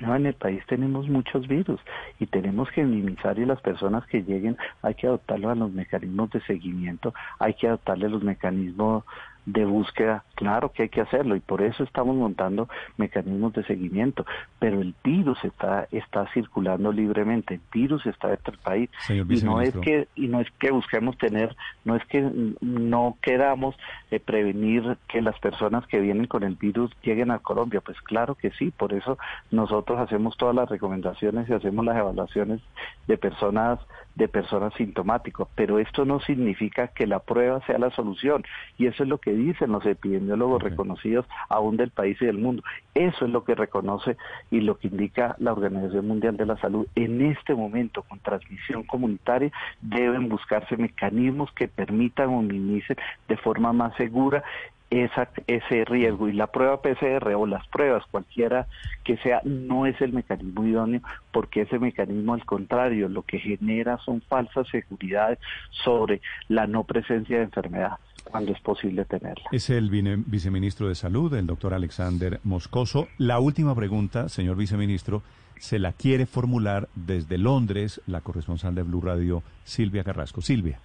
No, 0.00 0.16
en 0.16 0.26
el 0.26 0.34
país 0.34 0.62
tenemos 0.66 1.08
muchos 1.08 1.46
virus 1.46 1.80
y 2.18 2.26
tenemos 2.26 2.70
que 2.70 2.82
minimizar 2.82 3.38
y 3.38 3.44
las 3.44 3.60
personas 3.60 4.06
que 4.06 4.22
lleguen 4.22 4.56
hay 4.82 4.94
que 4.94 5.06
adoptarlo 5.06 5.50
a 5.50 5.54
los 5.54 5.70
mecanismos 5.72 6.30
de 6.30 6.40
seguimiento, 6.42 7.12
hay 7.38 7.54
que 7.54 7.68
adaptarle 7.68 8.08
los 8.08 8.22
mecanismos 8.22 9.04
de 9.46 9.64
búsqueda, 9.64 10.24
claro 10.34 10.72
que 10.72 10.84
hay 10.84 10.88
que 10.88 11.00
hacerlo 11.00 11.36
y 11.36 11.40
por 11.40 11.62
eso 11.62 11.82
estamos 11.82 12.16
montando 12.16 12.68
mecanismos 12.96 13.52
de 13.54 13.64
seguimiento, 13.64 14.24
pero 14.58 14.80
el 14.80 14.94
virus 15.02 15.42
está 15.44 15.88
está 15.90 16.26
circulando 16.32 16.92
libremente, 16.92 17.54
el 17.54 17.60
virus 17.72 18.06
está 18.06 18.28
dentro 18.28 18.52
del 18.52 18.60
país 18.60 18.90
y 19.08 19.42
no 19.42 19.60
es 19.60 19.74
que 19.76 20.08
y 20.14 20.28
no 20.28 20.40
es 20.40 20.50
que 20.58 20.70
busquemos 20.70 21.16
tener, 21.18 21.56
no 21.84 21.96
es 21.96 22.04
que 22.06 22.54
no 22.60 23.16
queramos 23.22 23.76
eh, 24.10 24.20
prevenir 24.20 24.96
que 25.08 25.22
las 25.22 25.38
personas 25.38 25.86
que 25.86 26.00
vienen 26.00 26.26
con 26.26 26.42
el 26.42 26.56
virus 26.56 26.90
lleguen 27.02 27.30
a 27.30 27.38
Colombia, 27.38 27.80
pues 27.80 28.00
claro 28.02 28.34
que 28.34 28.50
sí, 28.52 28.70
por 28.70 28.92
eso 28.92 29.18
nosotros 29.50 29.98
hacemos 29.98 30.36
todas 30.36 30.54
las 30.54 30.68
recomendaciones 30.68 31.48
y 31.48 31.52
hacemos 31.52 31.84
las 31.84 31.96
evaluaciones 31.96 32.60
de 33.06 33.18
personas 33.18 33.80
de 34.16 34.28
personas 34.28 34.74
sintomáticos, 34.74 35.48
pero 35.54 35.78
esto 35.78 36.04
no 36.04 36.20
significa 36.20 36.88
que 36.88 37.06
la 37.06 37.20
prueba 37.20 37.64
sea 37.66 37.78
la 37.78 37.90
solución 37.90 38.44
y 38.76 38.86
eso 38.86 39.02
es 39.02 39.08
lo 39.08 39.18
que 39.18 39.30
que 39.30 39.36
dicen 39.36 39.70
los 39.70 39.86
epidemiólogos 39.86 40.60
reconocidos 40.60 41.24
aún 41.48 41.76
del 41.76 41.90
país 41.90 42.20
y 42.20 42.26
del 42.26 42.38
mundo. 42.38 42.64
Eso 42.94 43.26
es 43.26 43.30
lo 43.30 43.44
que 43.44 43.54
reconoce 43.54 44.16
y 44.50 44.60
lo 44.60 44.76
que 44.76 44.88
indica 44.88 45.36
la 45.38 45.52
Organización 45.52 46.08
Mundial 46.08 46.36
de 46.36 46.46
la 46.46 46.56
Salud. 46.56 46.88
En 46.96 47.20
este 47.20 47.54
momento, 47.54 48.02
con 48.02 48.18
transmisión 48.18 48.82
comunitaria, 48.82 49.52
deben 49.80 50.28
buscarse 50.28 50.76
mecanismos 50.76 51.52
que 51.52 51.68
permitan 51.68 52.30
o 52.30 52.42
minimicen 52.42 52.96
de 53.28 53.36
forma 53.36 53.72
más 53.72 53.94
segura 53.96 54.42
ese 54.90 55.84
riesgo 55.84 56.28
y 56.28 56.32
la 56.32 56.48
prueba 56.48 56.82
PCR 56.82 57.34
o 57.34 57.46
las 57.46 57.66
pruebas, 57.68 58.04
cualquiera 58.10 58.66
que 59.04 59.16
sea, 59.18 59.40
no 59.44 59.86
es 59.86 60.00
el 60.00 60.12
mecanismo 60.12 60.66
idóneo 60.66 61.00
porque 61.32 61.62
ese 61.62 61.78
mecanismo 61.78 62.34
al 62.34 62.44
contrario 62.44 63.08
lo 63.08 63.22
que 63.22 63.38
genera 63.38 63.98
son 63.98 64.20
falsas 64.22 64.66
seguridades 64.68 65.38
sobre 65.70 66.20
la 66.48 66.66
no 66.66 66.84
presencia 66.84 67.38
de 67.38 67.44
enfermedad 67.44 67.92
cuando 68.24 68.52
es 68.52 68.60
posible 68.60 69.04
tenerla. 69.04 69.44
Es 69.52 69.70
el 69.70 69.90
viceministro 69.90 70.88
de 70.88 70.94
Salud, 70.94 71.32
el 71.34 71.46
doctor 71.46 71.74
Alexander 71.74 72.40
Moscoso. 72.44 73.08
La 73.18 73.38
última 73.38 73.74
pregunta, 73.74 74.28
señor 74.28 74.56
viceministro, 74.56 75.22
se 75.58 75.78
la 75.78 75.92
quiere 75.92 76.26
formular 76.26 76.88
desde 76.94 77.38
Londres 77.38 78.00
la 78.06 78.20
corresponsal 78.20 78.74
de 78.74 78.82
Blue 78.82 79.00
Radio, 79.00 79.42
Silvia 79.64 80.04
Carrasco. 80.04 80.40
Silvia. 80.42 80.80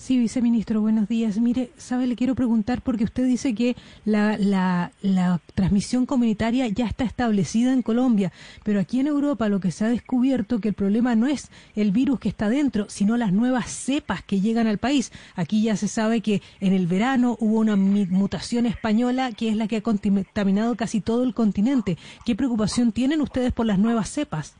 Sí, 0.00 0.18
viceministro, 0.18 0.80
buenos 0.80 1.08
días. 1.08 1.38
Mire, 1.38 1.72
sabe, 1.76 2.06
le 2.06 2.16
quiero 2.16 2.34
preguntar 2.34 2.80
porque 2.80 3.04
usted 3.04 3.26
dice 3.26 3.54
que 3.54 3.76
la, 4.06 4.38
la, 4.38 4.92
la, 5.02 5.42
transmisión 5.54 6.06
comunitaria 6.06 6.66
ya 6.68 6.86
está 6.86 7.04
establecida 7.04 7.74
en 7.74 7.82
Colombia, 7.82 8.32
pero 8.64 8.80
aquí 8.80 8.98
en 8.98 9.08
Europa 9.08 9.50
lo 9.50 9.60
que 9.60 9.70
se 9.70 9.84
ha 9.84 9.90
descubierto 9.90 10.58
que 10.58 10.68
el 10.68 10.74
problema 10.74 11.16
no 11.16 11.26
es 11.26 11.50
el 11.76 11.92
virus 11.92 12.18
que 12.18 12.30
está 12.30 12.48
dentro, 12.48 12.86
sino 12.88 13.18
las 13.18 13.34
nuevas 13.34 13.68
cepas 13.68 14.22
que 14.22 14.40
llegan 14.40 14.66
al 14.66 14.78
país. 14.78 15.12
Aquí 15.34 15.62
ya 15.62 15.76
se 15.76 15.86
sabe 15.86 16.22
que 16.22 16.40
en 16.60 16.72
el 16.72 16.86
verano 16.86 17.36
hubo 17.38 17.58
una 17.58 17.76
mutación 17.76 18.64
española 18.64 19.32
que 19.32 19.50
es 19.50 19.56
la 19.56 19.68
que 19.68 19.76
ha 19.76 19.82
contaminado 19.82 20.76
casi 20.76 21.02
todo 21.02 21.24
el 21.24 21.34
continente. 21.34 21.98
¿Qué 22.24 22.34
preocupación 22.34 22.92
tienen 22.92 23.20
ustedes 23.20 23.52
por 23.52 23.66
las 23.66 23.78
nuevas 23.78 24.08
cepas? 24.08 24.59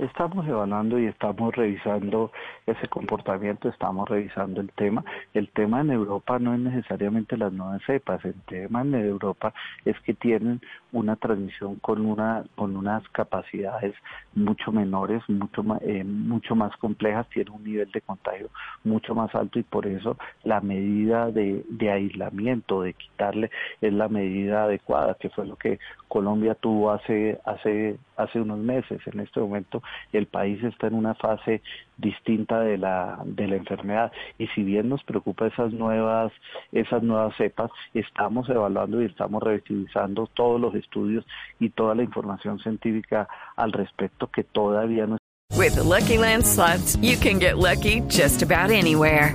Estamos 0.00 0.48
evaluando 0.48 0.98
y 0.98 1.04
estamos 1.04 1.54
revisando 1.54 2.32
ese 2.64 2.88
comportamiento, 2.88 3.68
estamos 3.68 4.08
revisando 4.08 4.62
el 4.62 4.70
tema. 4.72 5.04
El 5.34 5.50
tema 5.50 5.82
en 5.82 5.90
Europa 5.90 6.38
no 6.38 6.54
es 6.54 6.60
necesariamente 6.60 7.36
las 7.36 7.52
nuevas 7.52 7.82
cepas, 7.84 8.24
el 8.24 8.40
tema 8.46 8.80
en 8.80 8.94
Europa 8.94 9.52
es 9.84 10.00
que 10.00 10.14
tienen 10.14 10.62
una 10.92 11.16
transmisión 11.16 11.76
con 11.76 12.06
una 12.06 12.44
con 12.54 12.78
unas 12.78 13.06
capacidades 13.10 13.94
mucho 14.34 14.72
menores, 14.72 15.22
mucho 15.28 15.62
más, 15.62 15.82
eh, 15.82 16.02
mucho 16.02 16.56
más 16.56 16.74
complejas, 16.78 17.28
tienen 17.28 17.52
un 17.52 17.64
nivel 17.64 17.90
de 17.92 18.00
contagio 18.00 18.48
mucho 18.84 19.14
más 19.14 19.34
alto 19.34 19.58
y 19.58 19.64
por 19.64 19.86
eso 19.86 20.16
la 20.44 20.62
medida 20.62 21.30
de, 21.30 21.62
de 21.68 21.90
aislamiento, 21.90 22.80
de 22.80 22.94
quitarle, 22.94 23.50
es 23.82 23.92
la 23.92 24.08
medida 24.08 24.64
adecuada, 24.64 25.14
que 25.20 25.28
fue 25.28 25.46
lo 25.46 25.56
que 25.56 25.78
Colombia 26.08 26.54
tuvo 26.54 26.90
hace 26.90 27.38
hace 27.44 27.98
hace 28.16 28.40
unos 28.40 28.58
meses. 28.58 29.00
En 29.06 29.20
este 29.20 29.40
momento 29.40 29.82
el 30.12 30.26
país 30.26 30.62
está 30.64 30.86
en 30.86 30.94
una 30.94 31.14
fase 31.14 31.62
distinta 31.96 32.60
de 32.60 32.78
la 32.78 33.20
de 33.24 33.46
la 33.46 33.56
enfermedad 33.56 34.12
y 34.38 34.46
si 34.48 34.62
bien 34.62 34.88
nos 34.88 35.04
preocupa 35.04 35.46
esas 35.46 35.72
nuevas 35.72 36.32
esas 36.72 37.02
nuevas 37.02 37.36
cepas 37.36 37.70
estamos 37.94 38.48
evaluando 38.48 39.02
y 39.02 39.06
estamos 39.06 39.42
revisando 39.42 40.26
todos 40.28 40.60
los 40.60 40.74
estudios 40.74 41.26
y 41.58 41.70
toda 41.70 41.94
la 41.94 42.02
información 42.02 42.58
científica 42.58 43.28
al 43.56 43.72
respecto 43.72 44.28
que 44.28 44.44
todavía 44.44 45.06
no 45.06 45.16
With 45.56 45.76
Lucky 45.76 46.16
Land 46.16 46.44
you 47.02 47.18
can 47.18 47.38
get 47.38 47.58
lucky 47.58 48.00
just 48.08 48.42
about 48.42 48.70
anywhere. 48.70 49.34